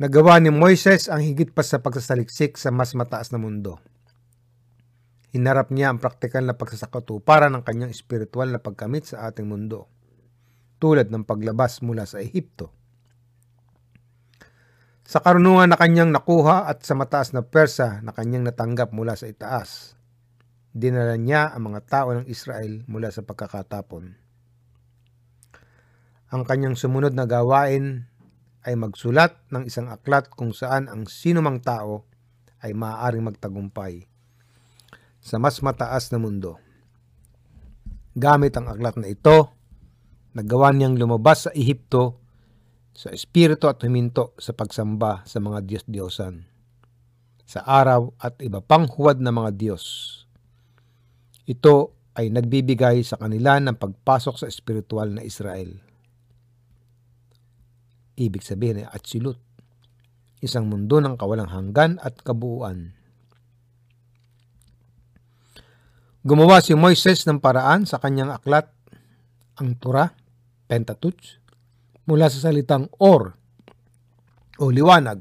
Nagawa 0.00 0.40
ni 0.40 0.48
Moises 0.48 1.12
ang 1.12 1.20
higit 1.20 1.52
pa 1.52 1.60
sa 1.60 1.84
pagsasaliksik 1.84 2.56
sa 2.56 2.72
mas 2.72 2.96
mataas 2.96 3.28
na 3.28 3.36
mundo. 3.36 3.76
Hinarap 5.36 5.68
niya 5.68 5.92
ang 5.92 6.00
praktikal 6.00 6.48
na 6.48 6.56
pagsasakatuparan 6.56 7.52
ng 7.52 7.62
kanyang 7.68 7.92
espiritual 7.92 8.48
na 8.48 8.56
pagkamit 8.56 9.04
sa 9.04 9.28
ating 9.28 9.44
mundo, 9.44 9.84
tulad 10.80 11.12
ng 11.12 11.28
paglabas 11.28 11.84
mula 11.84 12.08
sa 12.08 12.24
Ehipto 12.24 12.72
sa 15.04 15.20
karunungan 15.20 15.68
na 15.68 15.76
kanyang 15.76 16.08
nakuha 16.08 16.64
at 16.64 16.80
sa 16.80 16.96
mataas 16.96 17.36
na 17.36 17.44
persa 17.44 18.00
na 18.00 18.16
kanyang 18.16 18.48
natanggap 18.48 18.90
mula 18.96 19.12
sa 19.12 19.28
itaas, 19.28 19.92
dinala 20.74 21.14
niya 21.14 21.54
ang 21.54 21.70
mga 21.70 21.80
tao 21.86 22.10
ng 22.10 22.26
Israel 22.26 22.82
mula 22.90 23.14
sa 23.14 23.22
pagkakatapon. 23.22 24.18
Ang 26.34 26.42
kanyang 26.42 26.74
sumunod 26.74 27.14
na 27.14 27.30
gawain 27.30 28.10
ay 28.66 28.74
magsulat 28.74 29.38
ng 29.54 29.70
isang 29.70 29.86
aklat 29.86 30.26
kung 30.34 30.50
saan 30.50 30.90
ang 30.90 31.06
sinumang 31.06 31.62
tao 31.62 32.02
ay 32.58 32.74
maaaring 32.74 33.22
magtagumpay 33.22 34.10
sa 35.22 35.38
mas 35.38 35.62
mataas 35.62 36.10
na 36.10 36.18
mundo. 36.18 36.58
Gamit 38.18 38.58
ang 38.58 38.66
aklat 38.66 38.98
na 38.98 39.08
ito, 39.08 39.54
nagawa 40.34 40.74
niyang 40.74 40.98
lumabas 40.98 41.48
sa 41.48 41.50
Ehipto 41.54 42.24
sa 42.94 43.10
espiritu 43.10 43.66
at 43.66 43.82
huminto 43.82 44.38
sa 44.38 44.54
pagsamba 44.54 45.26
sa 45.26 45.42
mga 45.42 45.66
Diyos-Diyosan, 45.66 46.46
sa 47.42 47.60
araw 47.66 48.14
at 48.22 48.38
iba 48.38 48.62
pang 48.62 48.86
huwad 48.86 49.18
na 49.18 49.34
mga 49.34 49.50
Diyos. 49.58 49.84
Ito 51.44 51.92
ay 52.16 52.30
nagbibigay 52.30 53.04
sa 53.04 53.20
kanila 53.20 53.60
ng 53.60 53.76
pagpasok 53.76 54.40
sa 54.40 54.46
espiritual 54.48 55.12
na 55.12 55.26
Israel. 55.26 55.76
Ibig 58.14 58.40
sabihin 58.46 58.86
ay 58.86 58.88
Atsilut, 58.88 59.36
isang 60.38 60.70
mundo 60.70 61.02
ng 61.02 61.18
kawalang 61.18 61.50
hanggan 61.50 61.98
at 61.98 62.14
kabuuan. 62.22 62.94
Gumawa 66.24 66.64
si 66.64 66.72
Moises 66.72 67.26
ng 67.28 67.42
paraan 67.42 67.84
sa 67.84 68.00
kanyang 68.00 68.32
aklat, 68.32 68.72
ang 69.60 69.76
Torah, 69.76 70.14
Pentateuch, 70.64 71.42
mula 72.08 72.32
sa 72.32 72.48
salitang 72.48 72.88
or 72.96 73.36
o 74.56 74.70
liwanag. 74.70 75.20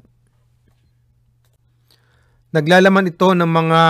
Naglalaman 2.54 3.10
ito 3.10 3.34
ng 3.34 3.50
mga 3.50 3.82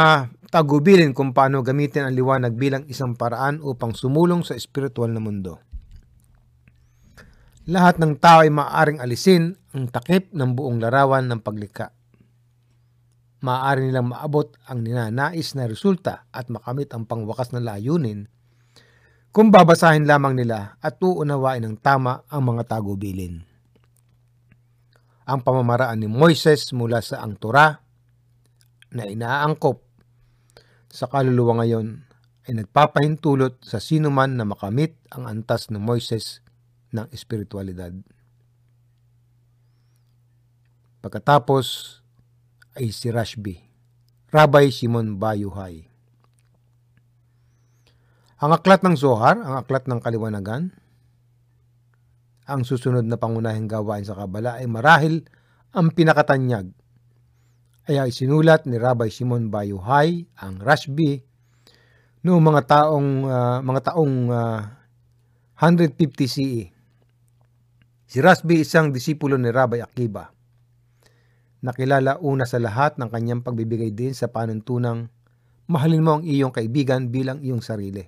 tagubilin 0.53 1.17
kung 1.17 1.33
paano 1.33 1.65
gamitin 1.65 2.05
ang 2.05 2.13
liwanag 2.13 2.53
bilang 2.53 2.85
isang 2.85 3.17
paraan 3.17 3.57
upang 3.65 3.97
sumulong 3.97 4.45
sa 4.45 4.53
espiritual 4.53 5.09
na 5.09 5.17
mundo. 5.17 5.57
Lahat 7.65 7.97
ng 7.97 8.21
tao 8.21 8.45
ay 8.45 8.53
maaaring 8.53 9.01
alisin 9.01 9.57
ang 9.73 9.89
takip 9.89 10.29
ng 10.29 10.53
buong 10.53 10.77
larawan 10.77 11.25
ng 11.25 11.41
paglikha. 11.41 11.89
Maaari 13.41 13.89
nilang 13.89 14.13
maabot 14.13 14.53
ang 14.69 14.85
ninanais 14.85 15.57
na 15.57 15.65
resulta 15.65 16.29
at 16.29 16.53
makamit 16.53 16.93
ang 16.93 17.09
pangwakas 17.09 17.49
na 17.49 17.57
layunin 17.57 18.29
kung 19.33 19.49
babasahin 19.49 20.05
lamang 20.05 20.37
nila 20.37 20.77
at 20.77 21.01
uunawain 21.01 21.65
ng 21.65 21.81
tama 21.81 22.21
ang 22.29 22.53
mga 22.53 22.77
tagubilin. 22.77 23.41
Ang 25.25 25.39
pamamaraan 25.41 25.97
ni 25.97 26.05
Moises 26.05 26.69
mula 26.77 27.01
sa 27.01 27.25
ang 27.25 27.33
Torah 27.41 27.81
na 28.93 29.09
inaangkop 29.09 29.92
sa 30.93 31.09
kaluluwa 31.09 31.65
ngayon 31.65 32.05
ay 32.45 32.53
nagpapahintulot 32.61 33.65
sa 33.65 33.81
sino 33.81 34.13
man 34.13 34.37
na 34.37 34.45
makamit 34.45 34.93
ang 35.09 35.25
antas 35.25 35.73
ni 35.73 35.81
Moises 35.81 36.45
ng 36.93 37.09
espiritualidad. 37.09 37.89
Pagkatapos 41.01 41.65
ay 42.77 42.93
si 42.93 43.09
Rashbi, 43.09 43.57
Rabbi 44.29 44.69
Simon 44.69 45.17
Bayuhay. 45.17 45.89
Ang 48.43 48.51
aklat 48.53 48.85
ng 48.85 48.93
Zohar, 48.93 49.41
ang 49.41 49.57
aklat 49.57 49.89
ng 49.89 49.97
kaliwanagan, 49.97 50.77
ang 52.45 52.61
susunod 52.67 53.07
na 53.07 53.17
pangunahing 53.17 53.65
gawain 53.65 54.05
sa 54.05 54.13
Kabala 54.13 54.61
ay 54.61 54.69
marahil 54.69 55.25
ang 55.73 55.89
pinakatanyag. 55.89 56.69
Ay 57.83 57.99
sinulat 58.15 58.63
ni 58.63 58.79
Rabbi 58.79 59.11
Simon 59.11 59.51
Bayuhay, 59.51 60.23
ang 60.39 60.55
Rashbi, 60.63 61.19
noong 62.23 62.39
mga 62.39 62.61
taong 62.63 63.09
uh, 63.27 63.59
mga 63.59 63.91
taong 63.91 64.15
uh, 64.31 64.59
150 65.59 65.99
CE. 66.23 66.63
Si 68.07 68.17
Rashbi 68.23 68.63
isang 68.63 68.95
disipulo 68.95 69.35
ni 69.35 69.51
Rabbi 69.51 69.83
Akiba. 69.83 70.31
Nakilala 71.59 72.23
una 72.23 72.47
sa 72.47 72.55
lahat 72.55 72.95
ng 72.95 73.11
kanyang 73.11 73.43
pagbibigay 73.43 73.91
din 73.91 74.15
sa 74.15 74.31
panuntunang 74.31 75.11
mahalin 75.67 76.03
mo 76.03 76.11
ang 76.19 76.23
iyong 76.23 76.55
kaibigan 76.55 77.11
bilang 77.11 77.43
iyong 77.43 77.59
sarili. 77.59 78.07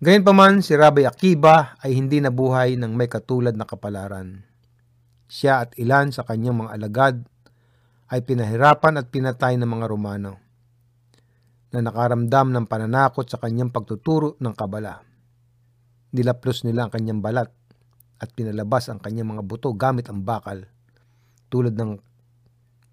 Gayunpaman, 0.00 0.64
si 0.64 0.72
Rabbi 0.72 1.04
Akiba 1.04 1.76
ay 1.76 1.92
hindi 1.92 2.24
nabuhay 2.24 2.80
ng 2.80 2.96
may 2.96 3.06
katulad 3.06 3.52
na 3.52 3.68
kapalaran. 3.68 4.48
Siya 5.32 5.64
at 5.64 5.72
ilan 5.80 6.12
sa 6.12 6.28
kanyang 6.28 6.60
mga 6.60 6.76
alagad 6.76 7.16
ay 8.12 8.20
pinahirapan 8.20 9.00
at 9.00 9.08
pinatay 9.08 9.56
ng 9.56 9.64
mga 9.64 9.88
Romano 9.88 10.36
na 11.72 11.80
nakaramdam 11.80 12.52
ng 12.52 12.68
pananakot 12.68 13.24
sa 13.24 13.40
kanyang 13.40 13.72
pagtuturo 13.72 14.36
ng 14.36 14.52
kabala. 14.52 15.00
Nilaplos 16.12 16.68
nila 16.68 16.84
ang 16.84 16.92
kanyang 16.92 17.24
balat 17.24 17.48
at 18.20 18.28
pinalabas 18.36 18.92
ang 18.92 19.00
kanyang 19.00 19.32
mga 19.32 19.42
buto 19.48 19.72
gamit 19.72 20.12
ang 20.12 20.20
bakal 20.20 20.68
tulad 21.48 21.72
ng 21.72 21.96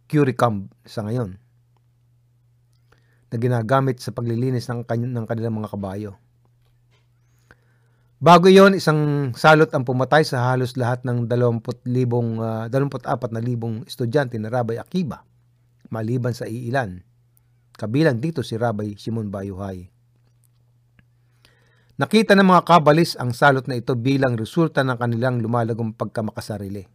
curicumb 0.07 0.71
sa 0.87 1.03
ngayon 1.03 1.35
na 3.29 3.35
ginagamit 3.35 3.99
sa 3.99 4.15
paglilinis 4.15 4.71
ng, 4.71 4.87
ng 4.87 5.25
kanilang 5.27 5.59
mga 5.59 5.75
kabayo. 5.75 6.15
Bago 8.19 8.51
yon 8.51 8.75
isang 8.75 9.31
salot 9.31 9.71
ang 9.71 9.87
pumatay 9.87 10.27
sa 10.27 10.51
halos 10.51 10.75
lahat 10.75 11.07
ng 11.07 11.31
20,000 11.31 11.87
uh, 11.87 12.67
24,000 12.67 13.87
estudyante 13.87 14.35
na 14.35 14.51
Rabbi 14.51 14.75
Akiba, 14.75 15.23
maliban 15.87 16.35
sa 16.35 16.43
iilan. 16.43 16.99
Kabilang 17.79 18.19
dito 18.19 18.43
si 18.43 18.59
Rabbi 18.59 18.99
Simon 18.99 19.31
Bayuhay. 19.31 19.87
Nakita 21.95 22.35
ng 22.35 22.43
mga 22.43 22.67
kabalis 22.67 23.15
ang 23.15 23.31
salot 23.31 23.63
na 23.71 23.79
ito 23.79 23.95
bilang 23.95 24.35
resulta 24.35 24.83
ng 24.83 24.99
kanilang 24.99 25.39
lumalagong 25.39 25.95
pagkamakasarili 25.95 26.91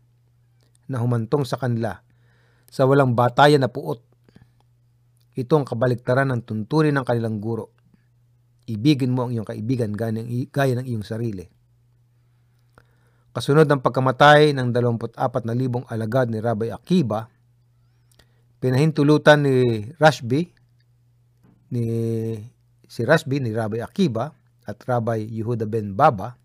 na 0.92 1.00
humantong 1.00 1.48
sa 1.48 1.56
kanila 1.56 2.04
sa 2.68 2.84
walang 2.84 3.16
batayan 3.16 3.64
na 3.64 3.72
puot. 3.72 4.04
Ito 5.40 5.56
ang 5.56 5.64
kabaliktaran 5.64 6.28
ng 6.36 6.44
tuntunin 6.44 6.92
ng 7.00 7.04
kanilang 7.08 7.40
guro 7.40 7.73
Ibigin 8.64 9.12
mo 9.12 9.28
ang 9.28 9.32
iyong 9.36 9.48
kaibigan 9.48 9.92
gaya 9.92 10.14
ng, 10.16 10.86
iyong 10.88 11.04
sarili. 11.04 11.44
Kasunod 13.34 13.66
ng 13.66 13.82
pagkamatay 13.82 14.54
ng 14.54 14.70
24,000 14.70 15.90
alagad 15.90 16.30
ni 16.30 16.38
Rabbi 16.38 16.70
Akiba, 16.70 17.26
pinahintulutan 18.62 19.42
ni 19.44 19.90
Rashbi, 19.98 20.48
ni 21.74 21.84
si 22.86 23.02
Rashbi, 23.02 23.42
ni 23.42 23.50
Rabbi 23.50 23.82
Akiba, 23.82 24.30
at 24.64 24.80
Rabbi 24.80 25.28
Yehuda 25.28 25.68
ben 25.68 25.92
Baba, 25.92 26.38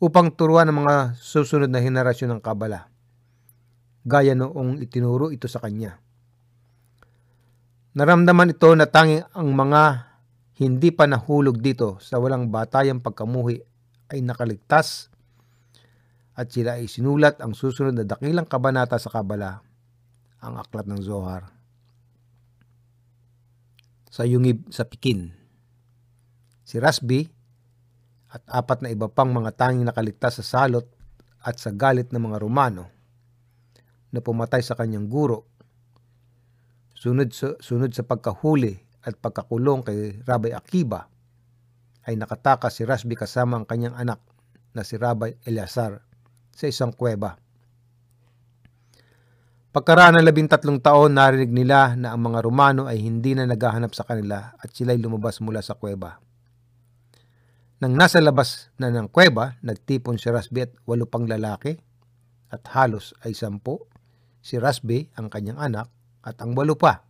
upang 0.00 0.32
turuan 0.32 0.72
ng 0.72 0.80
mga 0.80 0.96
susunod 1.20 1.68
na 1.68 1.84
henerasyon 1.84 2.38
ng 2.38 2.40
Kabala, 2.40 2.88
gaya 4.08 4.32
noong 4.32 4.80
itinuro 4.80 5.28
ito 5.28 5.44
sa 5.44 5.60
kanya. 5.60 6.00
Naramdaman 7.92 8.56
ito 8.56 8.70
na 8.72 8.88
tanging 8.88 9.26
ang 9.34 9.52
mga 9.52 10.09
hindi 10.60 10.92
pa 10.92 11.08
nahulog 11.08 11.56
dito 11.56 11.96
sa 12.04 12.20
walang 12.20 12.52
batayang 12.52 13.00
pagkamuhi 13.00 13.64
ay 14.12 14.20
nakaligtas 14.20 15.08
at 16.36 16.52
sila 16.52 16.76
ay 16.76 16.84
sinulat 16.84 17.40
ang 17.40 17.56
susunod 17.56 17.96
na 17.96 18.04
dakilang 18.04 18.44
kabanata 18.44 19.00
sa 19.00 19.08
Kabala, 19.08 19.64
ang 20.44 20.60
aklat 20.60 20.84
ng 20.84 21.00
Zohar. 21.00 21.48
Sa 24.12 24.28
yungib 24.28 24.68
sa 24.68 24.84
Pikin. 24.84 25.32
Si 26.60 26.76
Rasbi 26.76 27.24
at 28.28 28.44
apat 28.44 28.84
na 28.84 28.92
iba 28.92 29.08
pang 29.08 29.32
mga 29.32 29.56
tanging 29.56 29.88
nakaligtas 29.88 30.44
sa 30.44 30.44
salot 30.44 30.84
at 31.40 31.56
sa 31.56 31.72
galit 31.72 32.12
ng 32.12 32.20
mga 32.20 32.36
Romano 32.36 32.84
na 34.12 34.20
pumatay 34.20 34.60
sa 34.60 34.76
kanyang 34.76 35.08
guro. 35.08 35.48
Sunod 36.92 37.32
sa, 37.32 37.56
sunod 37.64 37.96
sa 37.96 38.04
pagkahuli 38.04 38.89
at 39.00 39.16
pagkakulong 39.16 39.80
kay 39.84 40.20
Rabbi 40.24 40.52
Akiba 40.52 41.08
ay 42.04 42.16
nakatakas 42.16 42.80
si 42.80 42.82
Rasbi 42.84 43.16
kasama 43.16 43.60
ang 43.60 43.66
kanyang 43.68 43.96
anak 43.96 44.20
na 44.72 44.84
si 44.84 44.96
Rabbi 44.96 45.44
Eleazar 45.44 46.00
sa 46.52 46.64
isang 46.68 46.92
kuweba. 46.92 47.36
Pagkaraan 49.70 50.18
ng 50.18 50.26
labintatlong 50.26 50.82
taon, 50.82 51.14
narinig 51.14 51.54
nila 51.54 51.94
na 51.94 52.10
ang 52.10 52.26
mga 52.26 52.42
Romano 52.42 52.90
ay 52.90 52.98
hindi 52.98 53.38
na 53.38 53.46
naghahanap 53.46 53.94
sa 53.94 54.02
kanila 54.02 54.50
at 54.58 54.74
sila'y 54.74 54.98
lumabas 54.98 55.38
mula 55.38 55.62
sa 55.62 55.78
kuweba. 55.78 56.18
Nang 57.78 57.94
nasa 57.94 58.18
labas 58.18 58.74
na 58.82 58.90
ng 58.90 59.06
kuweba, 59.08 59.56
nagtipon 59.62 60.18
si 60.18 60.26
Rasbi 60.26 60.66
at 60.66 60.72
walo 60.90 61.06
pang 61.06 61.24
lalaki 61.24 61.78
at 62.50 62.66
halos 62.74 63.14
ay 63.22 63.32
sampu. 63.32 63.78
Si 64.42 64.58
Rasbi, 64.58 65.06
ang 65.14 65.30
kanyang 65.30 65.62
anak, 65.62 65.86
at 66.26 66.36
ang 66.42 66.52
walo 66.58 66.74
pa 66.74 67.09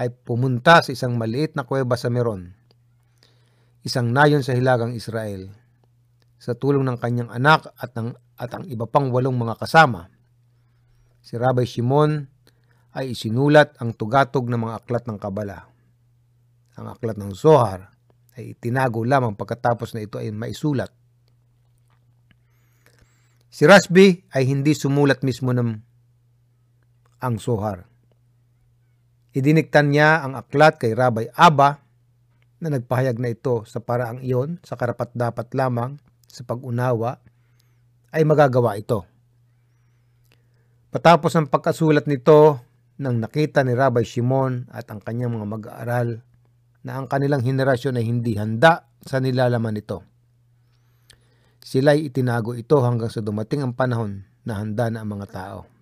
ay 0.00 0.08
pumunta 0.08 0.80
sa 0.80 0.90
isang 0.96 1.20
maliit 1.20 1.52
na 1.52 1.68
kuweba 1.68 1.92
sa 2.00 2.08
Meron, 2.08 2.56
isang 3.84 4.08
nayon 4.08 4.40
sa 4.40 4.56
hilagang 4.56 4.96
Israel 4.96 5.52
sa 6.40 6.56
tulong 6.56 6.88
ng 6.88 6.96
kanyang 6.96 7.28
anak 7.28 7.68
at, 7.76 7.92
ng, 7.92 8.16
at 8.40 8.48
ang 8.56 8.64
iba 8.64 8.88
pang 8.88 9.12
walong 9.12 9.36
mga 9.36 9.60
kasama. 9.60 10.08
Si 11.20 11.36
Rabbi 11.36 11.68
Shimon 11.68 12.24
ay 12.96 13.12
isinulat 13.12 13.76
ang 13.76 13.92
tugatog 13.92 14.48
ng 14.48 14.56
mga 14.56 14.74
aklat 14.80 15.04
ng 15.04 15.20
Kabala. 15.20 15.68
Ang 16.80 16.96
aklat 16.96 17.20
ng 17.20 17.36
Zohar 17.36 17.92
ay 18.40 18.56
itinago 18.56 19.04
lamang 19.04 19.36
pagkatapos 19.36 19.92
na 19.92 20.00
ito 20.00 20.16
ay 20.16 20.32
maisulat. 20.32 20.88
Si 23.52 23.68
Rasbi 23.68 24.24
ay 24.32 24.48
hindi 24.48 24.72
sumulat 24.72 25.20
mismo 25.20 25.52
ng 25.52 25.76
ang 27.20 27.36
Zohar. 27.36 27.89
Idiniktan 29.30 29.94
niya 29.94 30.26
ang 30.26 30.34
aklat 30.34 30.82
kay 30.82 30.94
Rabbi 30.94 31.30
Abba 31.38 31.78
na 32.60 32.68
nagpahayag 32.68 33.22
na 33.22 33.30
ito 33.30 33.62
sa 33.64 33.78
paraang 33.78 34.20
iyon 34.20 34.58
sa 34.66 34.74
karapat 34.74 35.14
dapat 35.14 35.54
lamang 35.54 35.96
sa 36.26 36.42
pag-unawa 36.42 37.22
ay 38.10 38.26
magagawa 38.26 38.74
ito. 38.74 39.06
Patapos 40.90 41.30
ang 41.38 41.46
pagkasulat 41.46 42.10
nito, 42.10 42.58
nang 43.00 43.16
nakita 43.16 43.64
ni 43.64 43.72
Rabbi 43.72 44.04
Shimon 44.04 44.68
at 44.68 44.92
ang 44.92 45.00
kanyang 45.00 45.32
mga 45.40 45.48
mag-aaral 45.48 46.20
na 46.84 47.00
ang 47.00 47.08
kanilang 47.08 47.40
henerasyon 47.40 47.96
ay 47.96 48.04
hindi 48.04 48.36
handa 48.36 48.92
sa 49.00 49.24
nilalaman 49.24 49.72
nito. 49.72 50.04
Sila'y 51.64 52.12
itinago 52.12 52.52
ito 52.52 52.76
hanggang 52.84 53.08
sa 53.08 53.24
dumating 53.24 53.64
ang 53.64 53.72
panahon 53.72 54.28
na 54.44 54.60
handa 54.60 54.92
na 54.92 55.00
ang 55.00 55.16
mga 55.16 55.26
tao. 55.32 55.79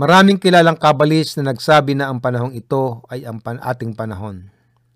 Maraming 0.00 0.40
kilalang 0.40 0.80
kabalis 0.80 1.36
na 1.36 1.52
nagsabi 1.52 1.92
na 1.92 2.08
ang 2.08 2.24
panahong 2.24 2.56
ito 2.56 3.04
ay 3.12 3.28
ang 3.28 3.36
pan 3.36 3.60
ating 3.60 3.92
panahon. 3.92 4.48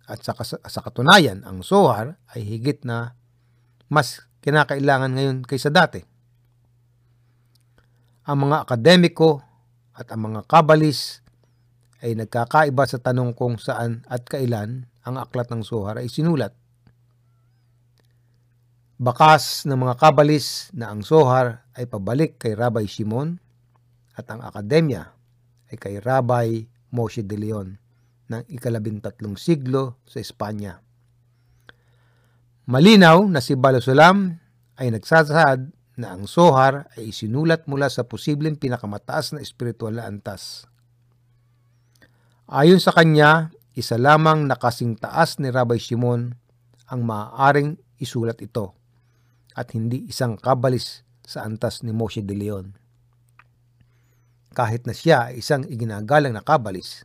At 0.09 0.25
sa, 0.25 0.33
sa 0.41 0.81
katunayan, 0.81 1.45
ang 1.45 1.61
Zohar 1.61 2.17
ay 2.33 2.41
higit 2.41 2.89
na 2.89 3.13
mas 3.93 4.25
kinakailangan 4.41 5.13
ngayon 5.13 5.39
kaysa 5.45 5.69
dati. 5.69 6.01
Ang 8.25 8.49
mga 8.49 8.65
akademiko 8.65 9.45
at 9.93 10.09
ang 10.09 10.33
mga 10.33 10.49
kabalis 10.49 11.21
ay 12.01 12.17
nagkakaiba 12.17 12.89
sa 12.89 12.97
tanong 12.97 13.37
kung 13.37 13.61
saan 13.61 14.09
at 14.09 14.25
kailan 14.25 14.89
ang 15.05 15.21
aklat 15.21 15.53
ng 15.53 15.61
Zohar 15.61 16.01
ay 16.01 16.09
sinulat. 16.09 16.57
Bakas 18.97 19.69
ng 19.69 19.77
mga 19.77 20.01
kabalis 20.01 20.73
na 20.73 20.89
ang 20.89 21.05
Zohar 21.05 21.69
ay 21.77 21.85
pabalik 21.85 22.41
kay 22.41 22.57
Rabbi 22.57 22.89
Shimon 22.89 23.44
at 24.15 24.27
ang 24.31 24.41
akademya 24.43 25.03
ay 25.71 25.77
kay 25.77 25.99
Rabbi 25.99 26.65
Moshe 26.95 27.27
de 27.27 27.37
Leon 27.39 27.69
ng 28.31 28.43
ikalabintatlong 28.49 29.37
siglo 29.37 30.01
sa 30.07 30.23
Espanya. 30.23 30.81
Malinaw 32.65 33.29
na 33.29 33.45
si 33.45 33.53
Balosulam 33.59 34.41
ay 34.81 34.89
nagsasad 34.89 35.69
na 36.01 36.17
ang 36.17 36.25
Sohar 36.27 36.89
ay 36.97 37.13
isinulat 37.13 37.69
mula 37.69 37.87
sa 37.93 38.09
posibleng 38.09 38.57
pinakamataas 38.57 39.37
na 39.37 39.41
espiritual 39.45 40.01
na 40.01 40.09
antas. 40.09 40.67
Ayon 42.51 42.81
sa 42.81 42.91
kanya, 42.91 43.55
isa 43.75 43.99
lamang 44.01 44.47
nakasing 44.47 44.97
taas 44.99 45.39
ni 45.43 45.51
Rabbi 45.51 45.77
Shimon 45.77 46.35
ang 46.89 47.01
maaaring 47.03 47.77
isulat 47.99 48.39
ito 48.43 48.75
at 49.55 49.71
hindi 49.75 50.11
isang 50.11 50.39
kabalis 50.39 51.07
sa 51.25 51.47
antas 51.47 51.83
ni 51.87 51.95
Moshe 51.95 52.21
de 52.21 52.35
Leon. 52.37 52.84
Kahit 54.55 54.87
na 54.87 54.95
siya 54.95 55.35
ay 55.35 55.43
isang 55.43 55.67
iginagalang 55.67 56.33
na 56.33 56.47
kabalis, 56.47 57.03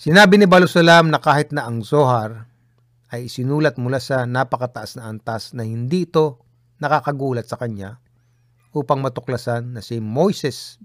Sinabi 0.00 0.40
ni 0.40 0.48
Balusalam 0.48 1.12
na 1.12 1.20
kahit 1.20 1.52
na 1.52 1.68
ang 1.68 1.84
Zohar 1.84 2.48
ay 3.12 3.28
sinulat 3.28 3.76
mula 3.76 4.00
sa 4.00 4.24
napakataas 4.24 4.96
na 4.96 5.12
antas 5.12 5.52
na 5.52 5.60
hindi 5.60 6.08
ito 6.08 6.40
nakakagulat 6.80 7.44
sa 7.44 7.60
kanya 7.60 8.00
upang 8.72 9.04
matuklasan 9.04 9.76
na 9.76 9.84
si 9.84 10.00
Moises 10.00 10.80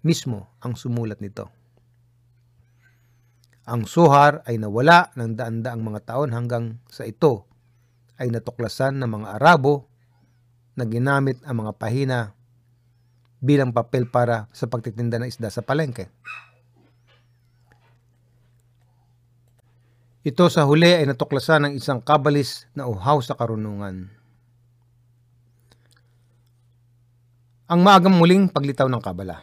mismo 0.00 0.56
ang 0.64 0.72
sumulat 0.72 1.20
nito. 1.20 1.52
Ang 3.68 3.84
Zohar 3.84 4.40
ay 4.48 4.56
nawala 4.56 5.12
ng 5.20 5.36
daan-daang 5.36 5.84
mga 5.84 6.00
taon 6.08 6.32
hanggang 6.32 6.80
sa 6.88 7.04
ito 7.04 7.44
ay 8.16 8.32
natuklasan 8.32 9.04
ng 9.04 9.20
mga 9.20 9.36
Arabo 9.36 9.84
na 10.80 10.88
ginamit 10.88 11.36
ang 11.44 11.60
mga 11.60 11.76
pahina 11.76 12.32
bilang 13.40 13.72
papel 13.72 14.04
para 14.04 14.46
sa 14.52 14.68
pagtitinda 14.68 15.16
ng 15.16 15.32
isda 15.32 15.48
sa 15.48 15.64
palengke. 15.64 16.12
Ito 20.20 20.52
sa 20.52 20.68
huli 20.68 20.92
ay 20.92 21.08
natuklasan 21.08 21.64
ng 21.64 21.72
isang 21.80 22.04
kabalis 22.04 22.68
na 22.76 22.84
uhaw 22.84 23.24
sa 23.24 23.32
karunungan. 23.32 24.12
Ang 27.72 27.80
maagang 27.80 28.20
muling 28.20 28.52
paglitaw 28.52 28.84
ng 28.92 29.00
kabala. 29.00 29.40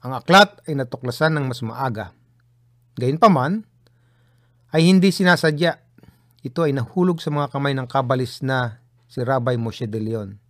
Ang 0.00 0.16
aklat 0.16 0.64
ay 0.64 0.80
natuklasan 0.80 1.36
ng 1.36 1.44
mas 1.44 1.60
maaga. 1.60 2.16
Gayunpaman, 2.96 3.68
ay 4.72 4.88
hindi 4.88 5.12
sinasadya. 5.12 5.76
Ito 6.40 6.64
ay 6.64 6.72
nahulog 6.72 7.20
sa 7.20 7.28
mga 7.28 7.52
kamay 7.52 7.76
ng 7.76 7.84
kabalis 7.90 8.40
na 8.40 8.80
si 9.04 9.20
Rabbi 9.20 9.60
Moshe 9.60 9.84
de 9.84 10.00
Leon 10.00 10.45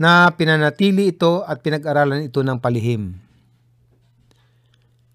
na 0.00 0.32
pinanatili 0.32 1.12
ito 1.12 1.44
at 1.44 1.60
pinag-aralan 1.60 2.32
ito 2.32 2.40
ng 2.40 2.56
palihim. 2.56 3.20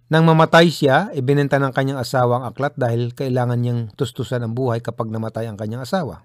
Nang 0.05 0.29
mamatay 0.29 0.69
siya, 0.69 1.09
ibinenta 1.17 1.57
ng 1.57 1.73
kanyang 1.73 1.97
asawa 1.97 2.37
ang 2.37 2.45
aklat 2.53 2.77
dahil 2.77 3.09
kailangan 3.17 3.57
niyang 3.57 3.81
tustusan 3.97 4.45
ang 4.45 4.53
buhay 4.53 4.85
kapag 4.85 5.09
namatay 5.09 5.49
ang 5.49 5.57
kanyang 5.57 5.81
asawa. 5.81 6.21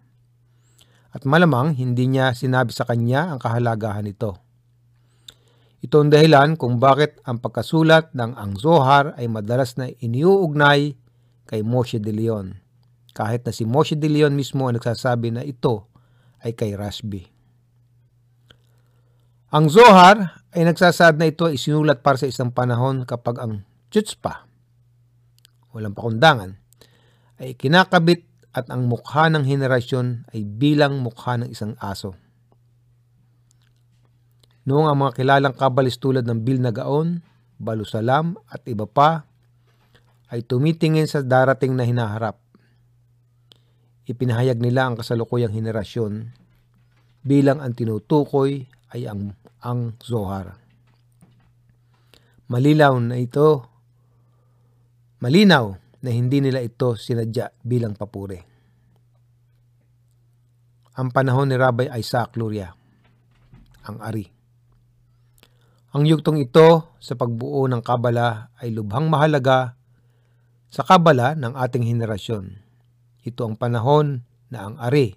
At 1.08 1.24
malamang 1.24 1.72
hindi 1.72 2.04
niya 2.04 2.36
sinabi 2.36 2.76
sa 2.76 2.84
kanya 2.84 3.32
ang 3.32 3.40
kahalagahan 3.40 4.04
nito. 4.04 4.36
Ito 5.80 6.04
ang 6.04 6.12
dahilan 6.12 6.60
kung 6.60 6.76
bakit 6.76 7.16
ang 7.24 7.40
pagkasulat 7.40 8.12
ng 8.12 8.36
ang 8.36 8.60
Zohar 8.60 9.16
ay 9.16 9.24
madalas 9.32 9.80
na 9.80 9.88
iniuugnay 9.88 10.92
kay 11.48 11.64
Moshe 11.64 11.96
de 11.96 12.12
Leon. 12.12 12.60
Kahit 13.16 13.48
na 13.48 13.56
si 13.56 13.64
Moshe 13.64 13.96
de 13.96 14.12
Leon 14.12 14.36
mismo 14.36 14.68
ang 14.68 14.76
nagsasabi 14.76 15.32
na 15.32 15.40
ito 15.40 15.88
ay 16.44 16.52
kay 16.52 16.76
Rashbi. 16.76 17.39
Ang 19.50 19.66
Zohar 19.66 20.46
ay 20.54 20.62
nagsasaad 20.62 21.18
na 21.18 21.26
ito 21.26 21.50
ay 21.50 21.58
sinulat 21.58 22.06
para 22.06 22.14
sa 22.14 22.30
isang 22.30 22.54
panahon 22.54 23.02
kapag 23.02 23.42
ang 23.42 23.66
chutzpah, 23.90 24.46
walang 25.74 25.90
pakundangan, 25.90 26.54
ay 27.42 27.58
kinakabit 27.58 28.30
at 28.54 28.70
ang 28.70 28.86
mukha 28.86 29.26
ng 29.26 29.42
henerasyon 29.42 30.30
ay 30.30 30.46
bilang 30.46 31.02
mukha 31.02 31.34
ng 31.34 31.50
isang 31.50 31.74
aso. 31.82 32.14
Noong 34.70 34.86
ang 34.86 34.98
mga 35.02 35.18
kilalang 35.18 35.58
kabalis 35.58 35.98
tulad 35.98 36.22
ng 36.30 36.46
Bill 36.46 36.62
Nagaon, 36.62 37.26
Balusalam 37.58 38.38
at 38.46 38.62
iba 38.70 38.86
pa 38.86 39.26
ay 40.30 40.46
tumitingin 40.46 41.10
sa 41.10 41.26
darating 41.26 41.74
na 41.74 41.82
hinaharap. 41.82 42.38
Ipinahayag 44.06 44.62
nila 44.62 44.86
ang 44.86 44.94
kasalukuyang 44.94 45.50
henerasyon 45.50 46.38
bilang 47.26 47.58
ang 47.58 47.74
tinutukoy 47.74 48.70
ay 48.90 49.06
ang, 49.06 49.34
ang 49.62 49.94
Zohar. 50.02 50.58
Malilaw 52.50 52.98
na 52.98 53.14
ito, 53.14 53.62
malinaw 55.22 55.70
na 56.02 56.10
hindi 56.10 56.42
nila 56.42 56.58
ito 56.64 56.98
sinadya 56.98 57.54
bilang 57.62 57.94
papuri. 57.94 58.40
Ang 60.98 61.14
panahon 61.14 61.48
ni 61.48 61.56
Rabbi 61.56 61.86
Isaac 61.94 62.34
Luria, 62.34 62.74
ang 63.86 64.02
ari. 64.02 64.26
Ang 65.94 66.06
yugtong 66.06 66.38
ito 66.42 66.98
sa 66.98 67.14
pagbuo 67.14 67.66
ng 67.66 67.82
Kabala 67.82 68.54
ay 68.58 68.74
lubhang 68.74 69.10
mahalaga 69.10 69.74
sa 70.70 70.86
Kabala 70.86 71.34
ng 71.34 71.54
ating 71.54 71.86
henerasyon. 71.86 72.62
Ito 73.26 73.42
ang 73.46 73.54
panahon 73.58 74.22
na 74.50 74.70
ang 74.70 74.74
ari, 74.78 75.14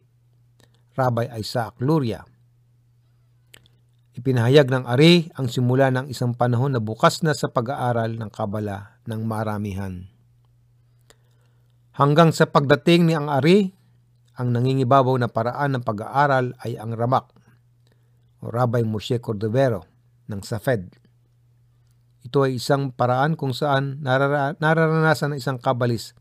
Rabbi 0.94 1.30
Isaac 1.42 1.82
Luria, 1.82 2.26
Ipinahayag 4.14 4.70
ng 4.70 4.86
Ari 4.86 5.34
ang 5.34 5.50
simula 5.50 5.90
ng 5.90 6.06
isang 6.06 6.38
panahon 6.38 6.78
na 6.78 6.82
bukas 6.82 7.26
na 7.26 7.34
sa 7.34 7.50
pag-aaral 7.50 8.14
ng 8.14 8.30
Kabala 8.30 9.02
ng 9.10 9.26
maramihan. 9.26 10.06
Hanggang 11.98 12.30
sa 12.30 12.46
pagdating 12.46 13.10
ni 13.10 13.18
ang 13.18 13.26
Ari, 13.26 13.74
ang 14.38 14.54
nangingibabaw 14.54 15.18
na 15.18 15.30
paraan 15.30 15.78
ng 15.78 15.84
pag-aaral 15.86 16.54
ay 16.62 16.78
ang 16.78 16.94
Ramak 16.94 17.34
o 18.42 18.54
Rabbi 18.54 18.86
Moshe 18.86 19.18
Cordovero 19.18 19.82
ng 20.30 20.42
Safed. 20.46 20.94
Ito 22.22 22.46
ay 22.46 22.62
isang 22.62 22.94
paraan 22.94 23.34
kung 23.34 23.58
saan 23.58 23.98
narara- 24.06 24.54
nararanasan 24.62 25.34
ng 25.34 25.42
isang 25.42 25.58
kabalis 25.58 26.14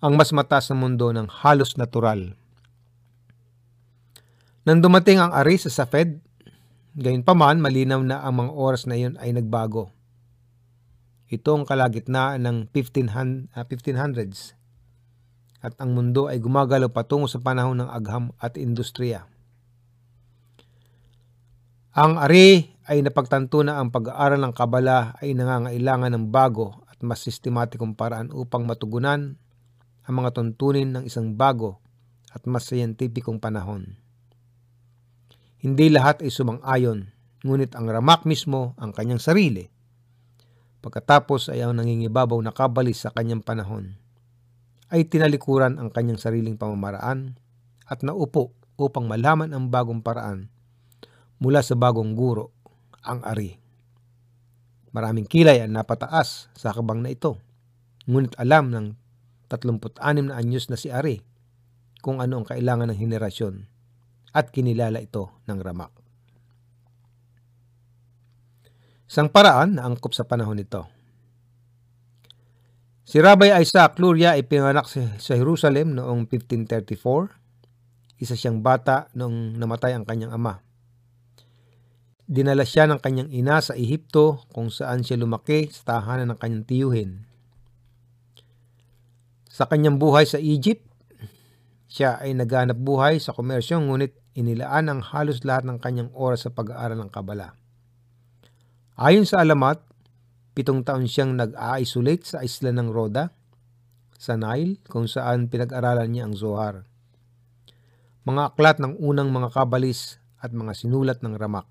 ang 0.00 0.16
mas 0.16 0.32
mataas 0.32 0.72
na 0.72 0.80
mundo 0.80 1.12
ng 1.12 1.28
halos 1.44 1.76
natural. 1.76 2.34
Nang 4.64 4.80
dumating 4.80 5.20
ang 5.20 5.30
Ari 5.30 5.60
sa 5.60 5.68
Safed, 5.68 6.21
Gayunpaman, 6.92 7.56
malinaw 7.56 8.04
na 8.04 8.20
ang 8.20 8.44
mga 8.44 8.52
oras 8.52 8.84
na 8.84 9.00
iyon 9.00 9.16
ay 9.16 9.32
nagbago. 9.32 9.88
Ito 11.32 11.56
ang 11.56 11.64
kalagitnaan 11.64 12.44
ng 12.44 12.56
1500, 12.68 13.48
uh, 13.56 13.64
1500s 13.64 14.60
at 15.64 15.72
ang 15.80 15.96
mundo 15.96 16.28
ay 16.28 16.36
gumagalaw 16.36 16.92
patungo 16.92 17.24
sa 17.30 17.40
panahon 17.40 17.80
ng 17.80 17.88
agham 17.88 18.36
at 18.36 18.60
industriya. 18.60 19.24
Ang 21.96 22.20
ari 22.20 22.76
ay 22.84 23.00
napagtanto 23.00 23.64
na 23.64 23.80
ang 23.80 23.88
pag-aaral 23.88 24.42
ng 24.44 24.52
kabala 24.52 25.16
ay 25.24 25.32
nangangailangan 25.32 26.12
ng 26.12 26.24
bago 26.28 26.84
at 26.92 27.00
mas 27.00 27.24
sistematikong 27.24 27.96
paraan 27.96 28.28
upang 28.36 28.68
matugunan 28.68 29.40
ang 30.04 30.14
mga 30.18 30.36
tuntunin 30.36 30.92
ng 30.92 31.08
isang 31.08 31.40
bago 31.40 31.80
at 32.36 32.44
mas 32.44 32.68
siyentipikong 32.68 33.40
panahon. 33.40 34.01
Hindi 35.62 35.94
lahat 35.94 36.26
ay 36.26 36.34
sumang-ayon, 36.34 37.06
ngunit 37.46 37.78
ang 37.78 37.86
ramak 37.86 38.26
mismo 38.26 38.74
ang 38.82 38.90
kanyang 38.90 39.22
sarili. 39.22 39.70
Pagkatapos 40.82 41.54
ay 41.54 41.62
ang 41.62 41.78
nangingibabaw 41.78 42.34
na 42.42 42.50
kabalis 42.50 43.06
sa 43.06 43.14
kanyang 43.14 43.46
panahon, 43.46 43.94
ay 44.90 45.06
tinalikuran 45.06 45.78
ang 45.78 45.94
kanyang 45.94 46.18
sariling 46.18 46.58
pamamaraan 46.58 47.38
at 47.86 48.02
naupo 48.02 48.50
upang 48.74 49.06
malaman 49.06 49.54
ang 49.54 49.70
bagong 49.70 50.02
paraan 50.02 50.50
mula 51.38 51.62
sa 51.62 51.78
bagong 51.78 52.18
guro, 52.18 52.50
ang 53.06 53.22
ari. 53.22 53.54
Maraming 54.90 55.30
kilay 55.30 55.62
ang 55.62 55.78
napataas 55.78 56.50
sa 56.58 56.74
kabang 56.74 57.06
na 57.06 57.14
ito, 57.14 57.38
ngunit 58.10 58.34
alam 58.34 58.66
ng 58.74 58.98
36 59.46 60.26
na 60.26 60.34
anyos 60.42 60.66
na 60.66 60.74
si 60.74 60.90
Ari 60.90 61.22
kung 62.02 62.18
ano 62.18 62.42
ang 62.42 62.46
kailangan 62.50 62.90
ng 62.90 62.98
henerasyon 62.98 63.71
at 64.32 64.48
kinilala 64.48 65.00
ito 65.00 65.44
ng 65.44 65.58
ramak. 65.60 65.92
Isang 69.12 69.28
paraan 69.28 69.76
na 69.76 69.84
angkop 69.84 70.16
sa 70.16 70.24
panahon 70.24 70.56
nito. 70.56 70.88
Si 73.04 73.20
Rabbi 73.20 73.52
Isaac 73.60 74.00
Luria 74.00 74.32
ay 74.32 74.48
pinanganak 74.48 74.88
sa 74.88 75.36
Jerusalem 75.36 75.92
noong 75.92 76.24
1534. 76.32 78.24
Isa 78.24 78.32
siyang 78.32 78.64
bata 78.64 79.12
noong 79.12 79.60
namatay 79.60 79.92
ang 79.92 80.08
kanyang 80.08 80.32
ama. 80.32 80.64
Dinala 82.24 82.64
siya 82.64 82.88
ng 82.88 83.04
kanyang 83.04 83.28
ina 83.28 83.60
sa 83.60 83.76
Ehipto 83.76 84.48
kung 84.48 84.72
saan 84.72 85.04
siya 85.04 85.20
lumaki 85.20 85.68
sa 85.68 86.00
tahanan 86.00 86.32
ng 86.32 86.38
kanyang 86.40 86.64
tiyuhin. 86.64 87.10
Sa 89.52 89.68
kanyang 89.68 90.00
buhay 90.00 90.24
sa 90.24 90.40
Egypt, 90.40 90.88
siya 91.84 92.16
ay 92.16 92.32
naghanap 92.32 92.80
buhay 92.80 93.20
sa 93.20 93.36
komersyo 93.36 93.76
ngunit 93.84 94.21
inilaan 94.32 94.88
ang 94.88 95.00
halos 95.04 95.44
lahat 95.44 95.68
ng 95.68 95.78
kanyang 95.80 96.10
oras 96.16 96.48
sa 96.48 96.50
pag-aaral 96.52 96.96
ng 96.96 97.10
Kabala. 97.12 97.52
Ayon 98.96 99.28
sa 99.28 99.40
alamat, 99.44 99.80
pitong 100.56 100.84
taon 100.84 101.08
siyang 101.08 101.36
nag-a-isolate 101.36 102.24
sa 102.24 102.38
isla 102.44 102.72
ng 102.72 102.88
Roda, 102.92 103.32
sa 104.16 104.38
Nile, 104.38 104.78
kung 104.86 105.10
saan 105.10 105.50
pinag-aralan 105.50 106.08
niya 106.08 106.24
ang 106.28 106.34
Zohar. 106.36 106.86
Mga 108.22 108.42
aklat 108.54 108.78
ng 108.78 109.02
unang 109.02 109.34
mga 109.34 109.50
kabalis 109.50 110.22
at 110.38 110.54
mga 110.54 110.78
sinulat 110.78 111.18
ng 111.26 111.34
Ramak. 111.34 111.66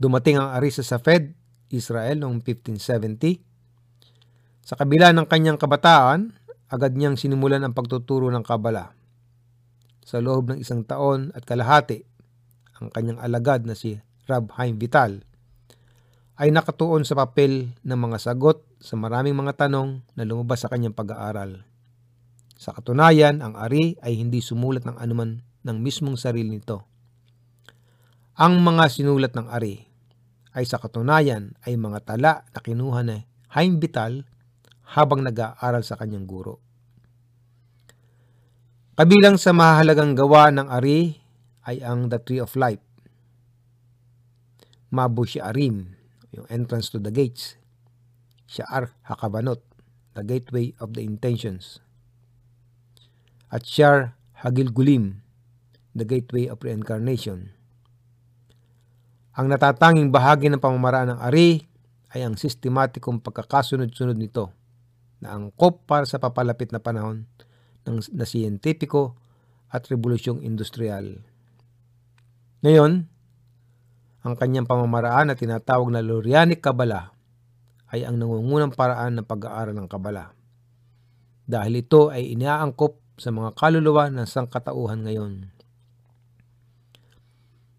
Dumating 0.00 0.40
ang 0.40 0.56
Ari 0.56 0.72
sa 0.72 0.80
Safed, 0.80 1.36
Israel 1.68 2.24
noong 2.24 2.40
1570. 2.40 3.44
Sa 4.64 4.74
kabila 4.80 5.12
ng 5.12 5.28
kanyang 5.28 5.60
kabataan, 5.60 6.32
agad 6.72 6.96
niyang 6.96 7.20
sinimulan 7.20 7.62
ang 7.62 7.76
pagtuturo 7.76 8.32
ng 8.32 8.42
Kabala 8.42 8.96
sa 10.06 10.22
loob 10.22 10.54
ng 10.54 10.62
isang 10.62 10.86
taon 10.86 11.34
at 11.34 11.42
kalahati, 11.42 12.06
ang 12.78 12.94
kanyang 12.94 13.18
alagad 13.18 13.66
na 13.66 13.74
si 13.74 13.98
Rab 14.30 14.54
Haim 14.54 14.78
Vital 14.78 15.26
ay 16.38 16.54
nakatuon 16.54 17.02
sa 17.02 17.18
papel 17.18 17.74
ng 17.82 17.98
mga 17.98 18.22
sagot 18.22 18.62
sa 18.78 18.94
maraming 18.94 19.34
mga 19.34 19.66
tanong 19.66 20.04
na 20.14 20.22
lumabas 20.22 20.62
sa 20.62 20.70
kanyang 20.70 20.94
pag-aaral. 20.94 21.64
Sa 22.54 22.76
katunayan, 22.76 23.40
ang 23.40 23.58
ari 23.58 23.98
ay 24.04 24.14
hindi 24.20 24.44
sumulat 24.44 24.84
ng 24.86 25.00
anuman 25.00 25.42
ng 25.64 25.76
mismong 25.80 26.20
sarili 26.20 26.60
nito. 26.60 26.84
Ang 28.36 28.60
mga 28.60 28.84
sinulat 28.92 29.32
ng 29.32 29.48
ari 29.48 29.80
ay 30.52 30.64
sa 30.68 30.76
katunayan 30.76 31.56
ay 31.64 31.80
mga 31.80 32.04
tala 32.04 32.44
na 32.52 32.60
kinuha 32.60 33.00
ni 33.00 33.24
Haim 33.56 33.80
Vital 33.80 34.28
habang 34.92 35.24
nag-aaral 35.24 35.82
sa 35.82 35.96
kanyang 35.96 36.28
guro. 36.28 36.65
Kabilang 38.96 39.36
sa 39.36 39.52
mahalagang 39.52 40.16
gawa 40.16 40.48
ng 40.48 40.72
Ari 40.72 41.20
ay 41.68 41.84
ang 41.84 42.08
The 42.08 42.16
Tree 42.16 42.40
of 42.40 42.56
Life. 42.56 42.80
Mabushi 44.88 45.36
Arim, 45.36 45.92
yung 46.32 46.48
entrance 46.48 46.88
to 46.88 46.96
the 46.96 47.12
gates. 47.12 47.60
Sha'ar 48.48 48.96
Hakabanot, 49.04 49.60
the 50.16 50.24
gateway 50.24 50.72
of 50.80 50.96
the 50.96 51.04
intentions. 51.04 51.84
At 53.52 53.68
Shar 53.68 54.16
Hagilgulim, 54.40 55.20
the 55.92 56.08
gateway 56.08 56.48
of 56.48 56.64
reincarnation. 56.64 57.52
Ang 59.36 59.52
natatanging 59.52 60.08
bahagi 60.08 60.48
ng 60.48 60.56
pamamaraan 60.64 61.12
ng 61.12 61.20
Ari 61.20 61.68
ay 62.16 62.24
ang 62.24 62.40
sistematikong 62.40 63.20
pagkakasunod-sunod 63.20 64.16
nito 64.16 64.56
na 65.20 65.36
angkop 65.36 65.84
para 65.84 66.08
sa 66.08 66.16
papalapit 66.16 66.72
na 66.72 66.80
panahon 66.80 67.28
ng, 67.86 68.02
na 68.14 68.26
siyentipiko 68.26 69.16
at 69.70 69.86
revolusyong 69.90 70.42
industrial. 70.42 71.22
Ngayon, 72.62 73.06
ang 74.26 74.34
kanyang 74.34 74.66
pamamaraan 74.66 75.30
na 75.30 75.38
tinatawag 75.38 75.86
na 75.94 76.02
Lurianic 76.02 76.58
Kabala 76.58 77.14
ay 77.94 78.02
ang 78.02 78.18
nangungunang 78.18 78.74
paraan 78.74 79.22
ng 79.22 79.26
pag-aaral 79.26 79.74
ng 79.78 79.86
Kabala. 79.86 80.34
Dahil 81.46 81.86
ito 81.86 82.10
ay 82.10 82.34
iniaangkop 82.34 83.22
sa 83.22 83.30
mga 83.30 83.54
kaluluwa 83.54 84.10
ng 84.10 84.26
sangkatauhan 84.26 85.06
ngayon. 85.06 85.34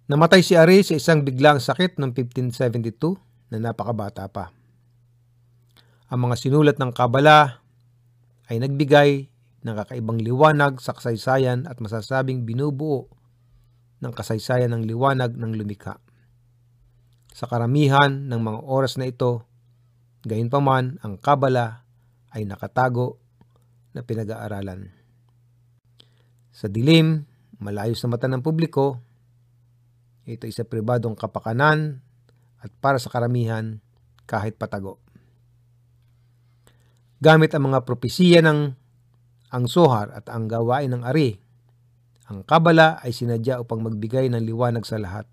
Namatay 0.08 0.40
si 0.40 0.56
Ari 0.56 0.88
sa 0.88 0.96
isang 0.96 1.28
biglang 1.28 1.60
sakit 1.60 2.00
noong 2.00 2.16
1572 2.16 3.20
na 3.52 3.60
napakabata 3.60 4.24
pa. 4.32 4.56
Ang 6.08 6.32
mga 6.32 6.36
sinulat 6.40 6.80
ng 6.80 6.96
Kabala 6.96 7.60
ay 8.48 8.64
nagbigay 8.64 9.28
ng 9.66 9.74
kakaibang 9.74 10.22
liwanag 10.22 10.78
sa 10.78 10.94
kasaysayan 10.94 11.66
at 11.66 11.82
masasabing 11.82 12.46
binubuo 12.46 13.10
ng 14.02 14.14
kasaysayan 14.14 14.74
ng 14.74 14.86
liwanag 14.86 15.34
ng 15.34 15.52
lumikha. 15.58 15.98
Sa 17.34 17.46
karamihan 17.50 18.10
ng 18.30 18.42
mga 18.42 18.60
oras 18.66 18.98
na 18.98 19.10
ito, 19.10 19.46
gayunpaman 20.26 21.02
ang 21.02 21.18
kabala 21.18 21.86
ay 22.34 22.46
nakatago 22.46 23.18
na 23.94 24.02
pinag-aaralan. 24.06 24.94
Sa 26.54 26.66
dilim, 26.70 27.26
malayo 27.62 27.94
sa 27.94 28.10
mata 28.10 28.26
ng 28.26 28.42
publiko, 28.42 29.02
ito 30.26 30.50
ay 30.50 30.54
sa 30.54 30.66
pribadong 30.66 31.14
kapakanan 31.14 32.02
at 32.62 32.74
para 32.82 32.98
sa 32.98 33.14
karamihan 33.14 33.80
kahit 34.28 34.58
patago. 34.60 35.00
Gamit 37.18 37.54
ang 37.54 37.72
mga 37.72 37.82
propesiya 37.86 38.46
ng 38.46 38.74
ang 39.54 39.66
sohar 39.68 40.12
at 40.12 40.28
ang 40.28 40.52
gawain 40.52 40.92
ng 40.92 41.04
ari, 41.08 41.40
ang 42.28 42.44
kabala 42.44 43.00
ay 43.00 43.16
sinadya 43.16 43.64
upang 43.64 43.80
magbigay 43.80 44.28
ng 44.28 44.44
liwanag 44.44 44.84
sa 44.84 45.00
lahat. 45.00 45.24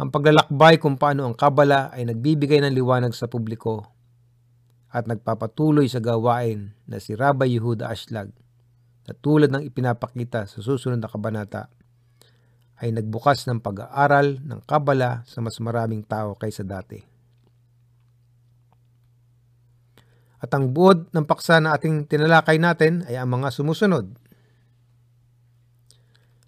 Ang 0.00 0.08
paglalakbay 0.08 0.80
kung 0.80 0.96
paano 0.96 1.28
ang 1.28 1.36
kabala 1.36 1.92
ay 1.92 2.08
nagbibigay 2.08 2.64
ng 2.64 2.72
liwanag 2.72 3.12
sa 3.12 3.28
publiko 3.28 3.84
at 4.88 5.04
nagpapatuloy 5.04 5.84
sa 5.86 6.00
gawain 6.00 6.72
na 6.88 6.96
si 6.96 7.12
Rabbi 7.12 7.52
Yehuda 7.60 7.92
Ashlag 7.92 8.32
na 9.04 9.12
tulad 9.12 9.52
ng 9.52 9.60
ipinapakita 9.60 10.48
sa 10.48 10.64
susunod 10.64 10.96
na 10.96 11.12
kabanata 11.12 11.68
ay 12.80 12.96
nagbukas 12.96 13.44
ng 13.44 13.60
pag-aaral 13.60 14.40
ng 14.40 14.64
kabala 14.64 15.20
sa 15.28 15.44
mas 15.44 15.60
maraming 15.60 16.00
tao 16.00 16.32
kaysa 16.32 16.64
dati. 16.64 17.04
At 20.40 20.50
ang 20.56 20.72
buod 20.72 21.12
ng 21.12 21.28
paksa 21.28 21.60
na 21.60 21.76
ating 21.76 22.08
tinalakay 22.08 22.56
natin 22.56 23.04
ay 23.04 23.20
ang 23.20 23.28
mga 23.28 23.52
sumusunod. 23.52 24.08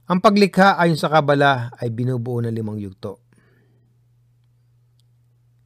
Ang 0.09 0.18
paglikha 0.24 0.81
ayon 0.81 0.96
sa 0.96 1.12
kabala 1.12 1.72
ay 1.76 1.92
binubuo 1.92 2.40
ng 2.40 2.52
limang 2.52 2.81
yugto. 2.81 3.20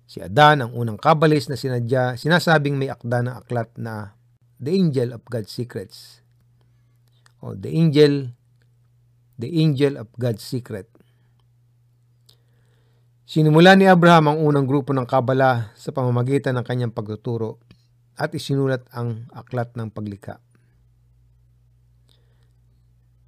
Si 0.07 0.19
Adan 0.23 0.63
ang 0.63 0.73
unang 0.75 0.99
kabalis 0.99 1.47
na 1.47 1.59
sinadya, 1.59 2.19
sinasabing 2.19 2.75
may 2.75 2.91
akda 2.91 3.27
ng 3.27 3.35
aklat 3.43 3.71
na 3.79 4.15
The 4.59 4.71
Angel 4.75 5.09
of 5.15 5.23
God's 5.27 5.51
Secrets 5.51 6.23
o 7.43 7.55
The 7.55 7.71
Angel 7.75 8.35
The 9.37 9.51
Angel 9.61 10.01
of 10.01 10.09
God's 10.17 10.43
Secret. 10.43 10.89
Sinimula 13.27 13.75
ni 13.75 13.91
Abraham 13.91 14.31
ang 14.31 14.39
unang 14.41 14.65
grupo 14.65 14.95
ng 14.95 15.05
kabala 15.05 15.75
sa 15.75 15.91
pamamagitan 15.91 16.55
ng 16.57 16.65
kanyang 16.65 16.95
pagtuturo 16.95 17.66
at 18.17 18.33
isinulat 18.33 18.89
ang 18.97 19.29
aklat 19.37 19.77
ng 19.77 19.93
paglikha. 19.93 20.41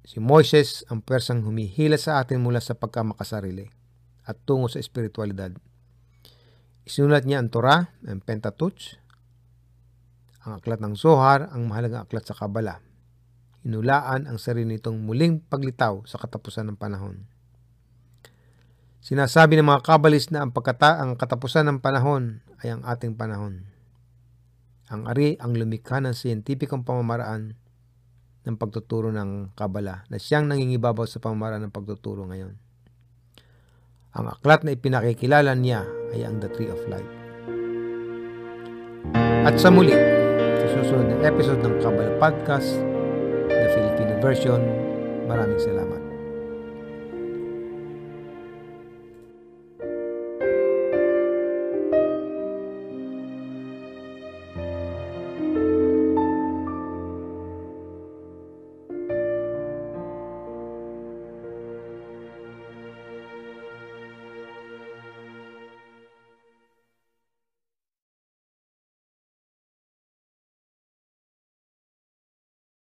Si 0.09 0.17
Moises 0.17 0.81
ang 0.89 1.05
persang 1.05 1.45
humihila 1.45 1.93
sa 1.93 2.17
atin 2.17 2.41
mula 2.41 2.57
sa 2.57 2.73
pagkamakasarili 2.73 3.69
at 4.25 4.35
tungo 4.41 4.65
sa 4.65 4.81
espiritualidad. 4.81 5.53
Isinulat 6.81 7.29
niya 7.29 7.37
ang 7.37 7.53
Torah, 7.53 7.93
ang 8.01 8.17
Pentateuch, 8.17 8.97
ang 10.41 10.57
aklat 10.57 10.81
ng 10.81 10.97
Zohar, 10.97 11.53
ang 11.53 11.69
mahalagang 11.69 12.09
aklat 12.09 12.25
sa 12.25 12.33
Kabala. 12.33 12.81
Inulaan 13.61 14.25
ang 14.25 14.41
sarili 14.41 14.79
nitong 14.79 14.97
muling 14.97 15.45
paglitaw 15.45 16.01
sa 16.09 16.17
katapusan 16.17 16.73
ng 16.73 16.77
panahon. 16.81 17.29
Sinasabi 18.99 19.61
ng 19.61 19.67
mga 19.69 19.85
kabalis 19.85 20.33
na 20.33 20.41
ang, 20.41 20.51
pagkata 20.51 20.99
ang 20.99 21.15
katapusan 21.15 21.69
ng 21.69 21.79
panahon 21.79 22.41
ay 22.65 22.73
ang 22.73 22.81
ating 22.81 23.13
panahon. 23.13 23.63
Ang 24.89 25.05
ari 25.05 25.37
ang 25.37 25.53
lumikha 25.53 26.01
ng 26.01 26.17
siyentipikong 26.17 26.81
pamamaraan 26.81 27.53
ng 28.41 28.55
pagtuturo 28.57 29.13
ng 29.13 29.53
kabala 29.53 30.09
na 30.09 30.17
siyang 30.17 30.49
nangingibabaw 30.49 31.05
sa 31.05 31.21
pamamaraan 31.21 31.69
ng 31.69 31.73
pagtuturo 31.75 32.25
ngayon. 32.25 32.57
Ang 34.17 34.25
aklat 34.33 34.65
na 34.65 34.73
ipinakikilala 34.73 35.53
niya 35.53 35.85
ay 36.09 36.25
ang 36.25 36.41
The 36.41 36.49
Tree 36.49 36.73
of 36.73 36.81
Life. 36.89 37.13
At 39.45 39.61
sa 39.61 39.69
muli, 39.69 39.93
sa 40.57 40.67
susunod 40.73 41.05
na 41.13 41.17
episode 41.21 41.61
ng 41.61 41.77
Kabala 41.85 42.17
Podcast, 42.17 42.73
the 43.45 43.69
Filipino 43.77 44.17
version, 44.17 44.61
maraming 45.29 45.61
salamat. 45.61 45.98